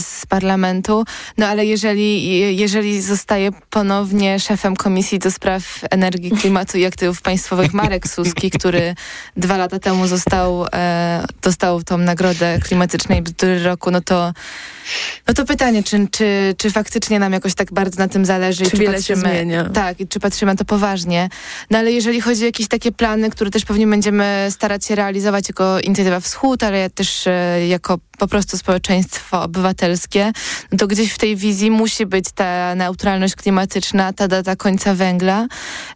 [0.00, 1.04] z parlamentu.
[1.38, 7.72] No ale jeżeli, jeżeli zostaje ponownie szefem Komisji do Spraw Energii, Klimatu i Aktywów Państwowych
[7.72, 8.94] Marek Suski, który
[9.36, 14.32] dwa lata temu został, e, dostał tą nagrodę klimatycznej bzdury roku, no to
[15.28, 18.64] no to pytanie, czy, czy, czy faktycznie nam jakoś tak bardzo na tym zależy?
[18.64, 19.70] Czy, czy wiele patrzymy, się zmienia.
[19.74, 21.28] Tak, i czy patrzymy na to poważnie.
[21.70, 25.48] No ale jeżeli chodzi o jakieś takie plany, które też pewnie będziemy starać się realizować
[25.48, 29.59] jako Inicjatywa Wschód, ale też e, jako po prostu społeczeństwo obywatelskie,
[30.72, 35.46] no to gdzieś w tej wizji musi być ta neutralność klimatyczna, ta data końca węgla.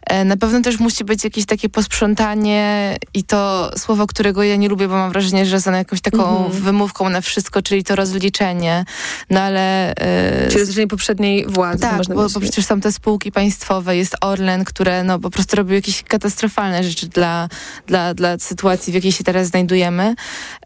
[0.05, 4.69] E, na pewno też musi być jakieś takie posprzątanie i to słowo, którego ja nie
[4.69, 6.63] lubię, bo mam wrażenie, że są jakąś taką mhm.
[6.63, 8.85] wymówką na wszystko, czyli to rozliczenie.
[9.29, 9.93] No ale...
[10.41, 11.81] Yy, czyli rozliczenie poprzedniej władzy.
[11.81, 15.73] Tak, bo, bo, przecież są te spółki państwowe, jest Orlen, które no po prostu robią
[15.73, 17.49] jakieś katastrofalne rzeczy dla,
[17.87, 20.15] dla, dla sytuacji, w jakiej się teraz znajdujemy.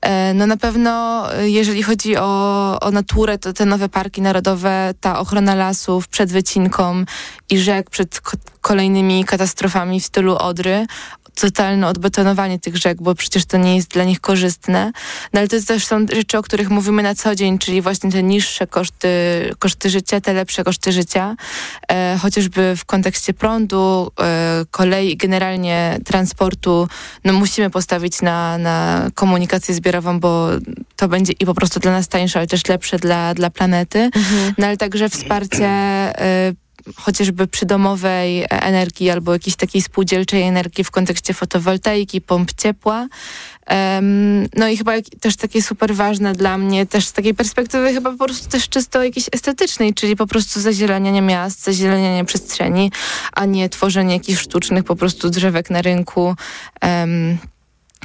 [0.02, 5.20] E, no na pewno jeżeli chodzi o, o naturę, to te nowe parki narodowe, ta
[5.20, 7.04] ochrona lasów przed wycinką
[7.50, 8.22] i rzek, przed
[8.62, 10.86] kolejnymi katastrofami w stylu Odry,
[11.36, 14.92] totalne odbetonowanie tych rzek, bo przecież to nie jest dla nich korzystne.
[15.34, 18.24] No ale to też są rzeczy, o których mówimy na co dzień, czyli właśnie te
[18.24, 19.10] niższe koszty,
[19.60, 21.36] koszty życia, te lepsze koszty życia,
[21.92, 26.88] e, chociażby w kontekście prądu, e, kolei, generalnie transportu,
[27.26, 30.50] no musimy postawić na, na komunikację zbiorową, bo
[30.96, 34.00] to będzie i po prostu dla nas tańsze, ale też lepsze dla, dla planety.
[34.00, 34.54] Mhm.
[34.58, 36.54] No ale także wsparcie e,
[36.96, 43.08] chociażby przydomowej energii albo jakiejś takiej spółdzielczej energii w kontekście fotowoltaiki, pomp ciepła.
[44.56, 48.26] No i chyba też takie super ważne dla mnie, też z takiej perspektywy chyba po
[48.26, 52.92] prostu też czysto jakiejś estetycznej, czyli po prostu zazielenianie miast, zazielenianie przestrzeni,
[53.34, 56.36] a nie tworzenie jakichś sztucznych po prostu drzewek na rynku.
[56.84, 57.38] Um,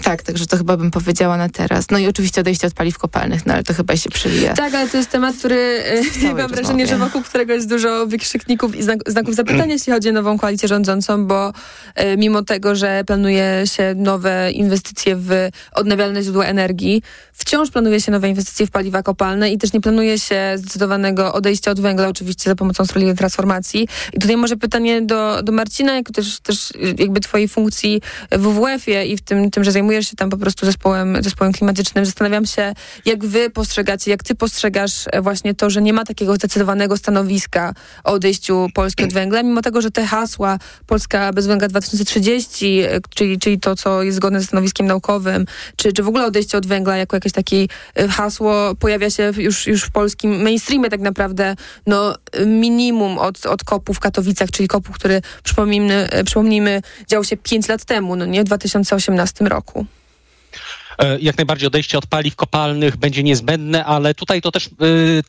[0.02, 1.90] tak, także to chyba bym powiedziała na teraz.
[1.90, 4.54] No i oczywiście odejście od paliw kopalnych, no ale to chyba się przywija.
[4.54, 5.82] Tak, ale to jest temat, który
[6.24, 10.08] e, mam wrażenie, że wokół którego jest dużo wykrzykników i znak, znaków zapytania, jeśli chodzi
[10.08, 11.52] o nową koalicję rządzącą, bo
[11.94, 15.30] e, mimo tego, że planuje się nowe inwestycje w
[15.72, 20.18] odnawialne źródła energii, wciąż planuje się nowe inwestycje w paliwa kopalne i też nie planuje
[20.18, 23.88] się zdecydowanego odejścia od węgla, oczywiście za pomocą sprawiedliwej transformacji.
[24.12, 29.06] I tutaj może pytanie do, do Marcina, jako też, też jakby twojej funkcji w WWF-ie
[29.06, 32.04] i w tym, tym, że zajmujesz się tam po prostu zespołem, zespołem klimatycznym.
[32.04, 32.72] Zastanawiam się,
[33.04, 37.74] jak wy postrzegacie, jak ty postrzegasz e, właśnie to, że nie ma takiego zdecydowanego stanowiska
[38.04, 43.00] o odejściu Polski od węgla, mimo tego, że te hasła Polska bez węgla 2030, e,
[43.14, 46.66] czyli, czyli to, co jest zgodne ze stanowiskiem naukowym, czy, czy w ogóle odejście od
[46.66, 51.56] węgla jako jakieś takie e, hasło pojawia się już, już w polskim mainstreamie tak naprawdę
[51.86, 52.14] no,
[52.46, 57.84] minimum od, od kopu w Katowicach, czyli kopu, który przypomnijmy, przypomnijmy dział się 5 lat
[57.84, 59.73] temu, no nie, w 2018 roku.
[59.74, 59.86] E,
[61.20, 64.68] jak najbardziej odejście od paliw kopalnych będzie niezbędne, ale tutaj to też, e,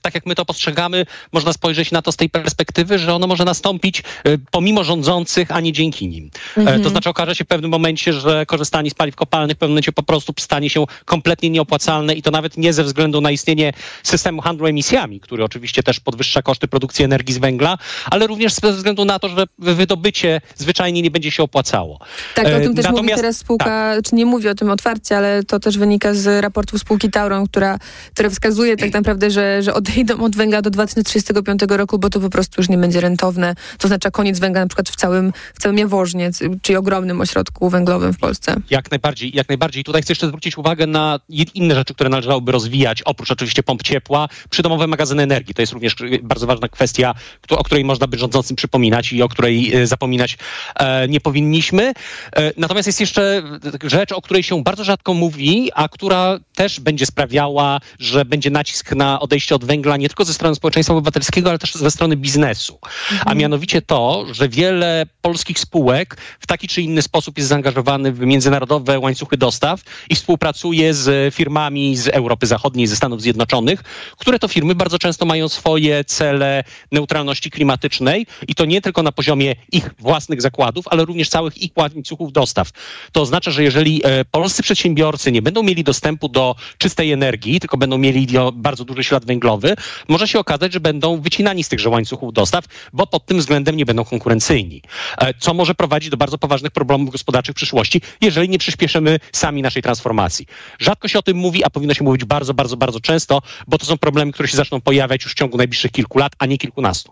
[0.01, 3.45] tak jak my to postrzegamy, można spojrzeć na to z tej perspektywy, że ono może
[3.45, 4.03] nastąpić e,
[4.51, 6.29] pomimo rządzących, a nie dzięki nim.
[6.57, 6.83] Mhm.
[6.83, 9.91] To znaczy okaże się w pewnym momencie, że korzystanie z paliw kopalnych w pewnym momencie
[9.91, 14.41] po prostu stanie się kompletnie nieopłacalne i to nawet nie ze względu na istnienie systemu
[14.41, 17.77] handlu emisjami, który oczywiście też podwyższa koszty produkcji energii z węgla,
[18.11, 21.99] ale również ze względu na to, że wydobycie zwyczajnie nie będzie się opłacało.
[22.35, 24.05] Tak, o tym też Natomiast, mówi teraz spółka, tak.
[24.05, 27.47] czy nie mówi o tym otwarcie, ale to to też wynika z raportu spółki Tauron,
[27.47, 27.79] która,
[28.13, 32.29] która wskazuje tak naprawdę, że, że odejdą od węgla do 2035 roku, bo to po
[32.29, 33.55] prostu już nie będzie rentowne.
[33.77, 36.31] To oznacza koniec węgla na przykład w całym, w całym Jaworznie,
[36.61, 38.55] czyli ogromnym ośrodku węglowym w Polsce.
[38.69, 39.83] Jak najbardziej, jak najbardziej.
[39.83, 41.19] Tutaj chcę jeszcze zwrócić uwagę na
[41.53, 45.53] inne rzeczy, które należałoby rozwijać, oprócz oczywiście pomp ciepła, przydomowe magazyny energii.
[45.53, 47.13] To jest również bardzo ważna kwestia,
[47.49, 50.37] o której można by rządzącym przypominać i o której e, zapominać
[50.75, 51.93] e, nie powinniśmy.
[52.35, 53.43] E, natomiast jest jeszcze
[53.83, 55.44] rzecz, o której się bardzo rzadko mówi,
[55.75, 60.33] a która też będzie sprawiała, że będzie nacisk na odejście od węgla nie tylko ze
[60.33, 62.79] strony społeczeństwa obywatelskiego, ale też ze strony biznesu.
[62.83, 63.21] Mhm.
[63.25, 68.19] A mianowicie to, że wiele polskich spółek w taki czy inny sposób jest zaangażowany w
[68.19, 73.83] międzynarodowe łańcuchy dostaw i współpracuje z firmami z Europy Zachodniej, ze Stanów Zjednoczonych,
[74.17, 79.11] które to firmy bardzo często mają swoje cele neutralności klimatycznej i to nie tylko na
[79.11, 82.69] poziomie ich własnych zakładów, ale również całych ich łańcuchów dostaw.
[83.11, 87.77] To oznacza, że jeżeli e, polscy przedsiębiorcy nie będą mieli dostępu do czystej energii, tylko
[87.77, 89.75] będą mieli bardzo duży ślad węglowy,
[90.07, 93.85] może się okazać, że będą wycinani z tychże łańcuchów dostaw, bo pod tym względem nie
[93.85, 94.81] będą konkurencyjni.
[95.17, 99.61] E, co może prowadzić do bardzo poważnych problemów gospodarczych w przyszłości, jeżeli nie przyspieszymy sami
[99.61, 100.45] naszej transformacji.
[100.79, 103.85] Rzadko się o tym mówi, a powinno się mówić bardzo, bardzo, bardzo często, bo to
[103.85, 107.11] są problemy, które się zaczną pojawiać już w ciągu najbliższych kilku lat, a nie kilkunastu.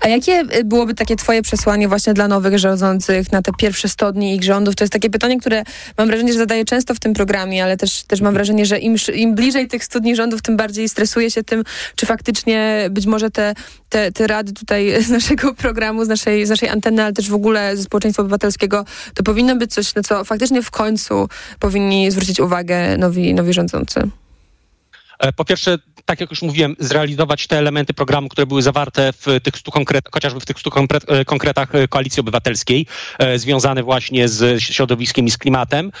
[0.00, 4.12] A jakie y, byłoby takie twoje przesłanie właśnie dla nowych rządzących na te pierwsze 100
[4.12, 4.76] dni ich rządów?
[4.76, 5.62] To jest takie pytanie, które
[5.98, 8.96] mam wrażenie, że zadaję często w tym programie, ale też, też mam wrażenie, że im,
[9.14, 11.64] im bliżej tych 100 dni rządów, tym bardziej stresuje się tym,
[11.96, 13.54] czy faktycznie być może te,
[13.88, 17.34] te, te rady tutaj z naszego programu, z naszej, z naszej anteny, ale też w
[17.34, 18.84] ogóle ze społeczeństwa obywatelskiego,
[19.14, 21.28] to powinno być coś, na co faktycznie w końcu
[21.60, 24.00] powinni zwrócić uwagę nowi, nowi rządzący.
[25.18, 29.26] E, po pierwsze, tak jak już mówiłem, zrealizować te elementy programu, które były zawarte w
[29.42, 30.70] tych stu konkret, chociażby w tych stu
[31.08, 32.86] e, konkretach e, Koalicji Obywatelskiej,
[33.18, 35.92] e, związane właśnie z środowiskiem i z klimatem.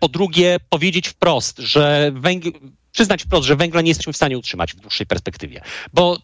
[0.00, 2.52] Po drugie, powiedzieć wprost, że węgiel,
[2.92, 5.60] przyznać wprost, że węgla nie jesteśmy w stanie utrzymać w dłuższej perspektywie,
[5.92, 6.18] bo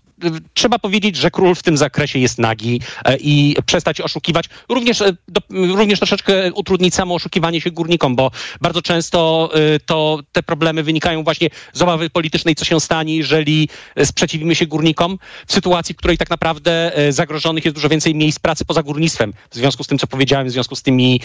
[0.54, 4.46] trzeba powiedzieć, że król w tym zakresie jest nagi e, i przestać oszukiwać.
[4.68, 10.20] Również, e, do, również troszeczkę utrudnić samo oszukiwanie się górnikom, bo bardzo często e, to
[10.32, 13.68] te problemy wynikają właśnie z obawy politycznej, co się stanie, jeżeli
[14.04, 18.64] sprzeciwimy się górnikom w sytuacji, w której tak naprawdę zagrożonych jest dużo więcej miejsc pracy
[18.64, 19.32] poza górnictwem.
[19.50, 21.20] W związku z tym, co powiedziałem, w związku z, tymi,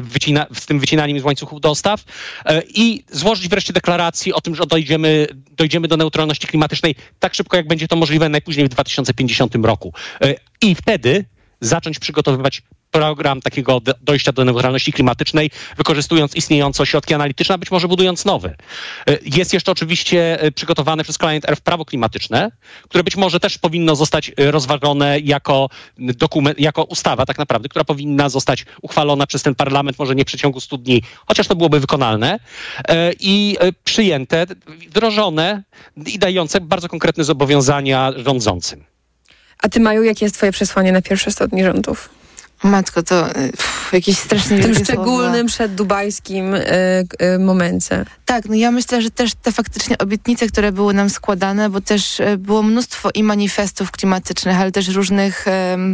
[0.00, 2.04] wycina, z tym wycinaniem z łańcuchów dostaw
[2.74, 5.26] i złożyć wreszcie deklarację o tym, że dojdziemy,
[5.56, 9.92] dojdziemy do neutralności klimatycznej tak szybko, jak będzie to możliwe najpóźniej w 2050 roku.
[10.20, 11.24] E, I wtedy
[11.66, 12.62] zacząć przygotowywać
[12.94, 18.54] program takiego dojścia do neutralności klimatycznej, wykorzystując istniejące ośrodki analityczne, a być może budując nowe.
[19.08, 22.50] E, jest jeszcze oczywiście e, przygotowane przez Client Earth prawo klimatyczne,
[22.84, 27.84] które być może też powinno zostać e, rozważone jako dokument, jako ustawa tak naprawdę, która
[27.84, 31.80] powinna zostać uchwalona przez ten parlament, może nie w przeciągu 100 dni, chociaż to byłoby
[31.80, 32.38] wykonalne
[33.20, 34.46] i przyjęte,
[34.88, 35.62] wdrożone
[36.06, 38.93] i dające bardzo konkretne zobowiązania rządzącym.
[39.62, 42.08] A ty, Maju, jakie jest twoje przesłanie na pierwsze 100 dni rządów?
[42.64, 46.60] Matko, to pff, jakieś strasznie W tym szczególnym przeddubajskim y,
[47.34, 48.04] y, momencie.
[48.24, 52.20] Tak, no ja myślę, że też te faktycznie obietnice, które były nam składane, bo też
[52.20, 55.50] y, było mnóstwo i manifestów klimatycznych, ale też różnych y,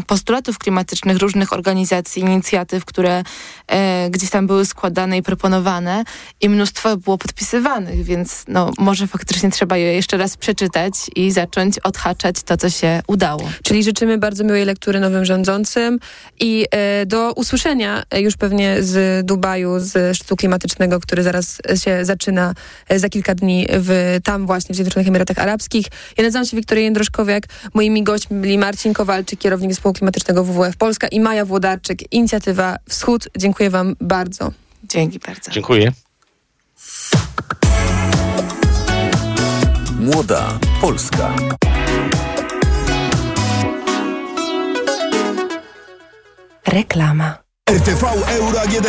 [0.07, 6.05] postulatów klimatycznych, różnych organizacji, inicjatyw, które y, gdzieś tam były składane i proponowane
[6.41, 11.79] i mnóstwo było podpisywanych, więc no może faktycznie trzeba je jeszcze raz przeczytać i zacząć
[11.79, 13.51] odhaczać to, co się udało.
[13.63, 15.99] Czyli życzymy bardzo miłej lektury nowym rządzącym
[16.41, 22.55] i E, do usłyszenia już pewnie z Dubaju, z szczytu klimatycznego, który zaraz się zaczyna
[22.89, 25.87] e, za kilka dni w, tam właśnie w Zjednoczonych Emiratach Arabskich.
[26.17, 27.45] Ja nazywam się Wiktoria Jędroszkowiak.
[27.75, 33.29] Moimi gośćmi byli Marcin Kowalczyk, kierownik zespołu klimatycznego WWF Polska i Maja Włodarczyk, inicjatywa Wschód.
[33.39, 34.53] Dziękuję wam bardzo.
[34.85, 35.51] Dzięki bardzo.
[35.51, 35.93] Dziękuję.
[40.01, 41.35] Młoda Polska.
[46.67, 47.45] Reklama.
[47.71, 48.87] RTV Euro AGD.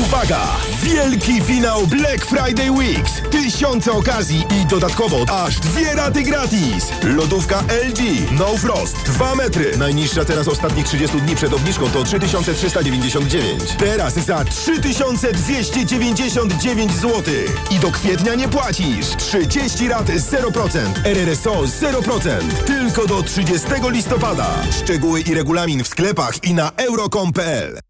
[0.00, 0.40] Uwaga!
[0.82, 3.12] Wielki finał Black Friday Weeks.
[3.30, 6.88] Tysiące okazji i dodatkowo aż dwie raty gratis.
[7.02, 8.00] Lodówka LG
[8.32, 9.78] No Frost 2 metry.
[9.78, 13.62] Najniższa cena z ostatnich 30 dni przed obniżką to 3399.
[13.78, 17.22] Teraz za 3299 zł.
[17.70, 19.06] I do kwietnia nie płacisz.
[19.16, 20.78] 30 rat 0%.
[21.04, 22.40] RRSO 0%.
[22.66, 24.46] Tylko do 30 listopada.
[24.82, 27.89] Szczegóły i regulamin w sklepach i na euro.com.pl.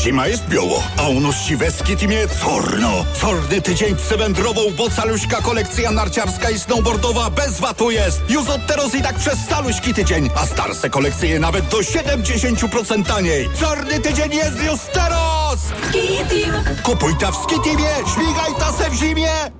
[0.00, 3.04] Zima jest biało, a u nas siweski timie corno.
[3.20, 8.20] Corny tydzień przewędrową, bo caluśka kolekcja narciarska i snowboardowa bez watu jest.
[8.28, 13.48] Już od teraz i tak przez caluśki tydzień, a starsze kolekcje nawet do 70% taniej.
[13.60, 15.58] Czarny tydzień jest już teraz!
[15.88, 16.52] Skitim!
[16.82, 19.59] Kupuj ta w Skitimie, śmigaj ta se w zimie!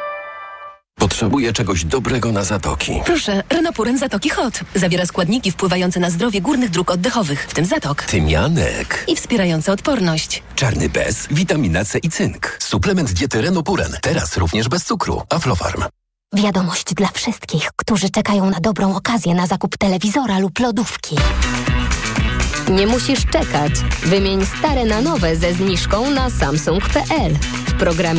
[1.21, 3.01] Potrzebuję czegoś dobrego na zatoki.
[3.05, 4.59] Proszę, Renopuren Zatoki Hot.
[4.75, 8.03] Zawiera składniki wpływające na zdrowie górnych dróg oddechowych, w tym zatok.
[8.03, 9.05] Tymianek.
[9.07, 10.43] I wspierające odporność.
[10.55, 12.57] Czarny bez, witamina C i cynk.
[12.59, 13.97] Suplement diety Renopuren.
[14.01, 15.21] Teraz również bez cukru.
[15.29, 15.83] Aflofarm.
[16.33, 21.15] Wiadomość dla wszystkich, którzy czekają na dobrą okazję na zakup telewizora lub lodówki.
[22.69, 23.71] Nie musisz czekać.
[24.05, 27.33] Wymień stare na nowe ze zniżką na samsung.pl.
[27.67, 28.01] W programie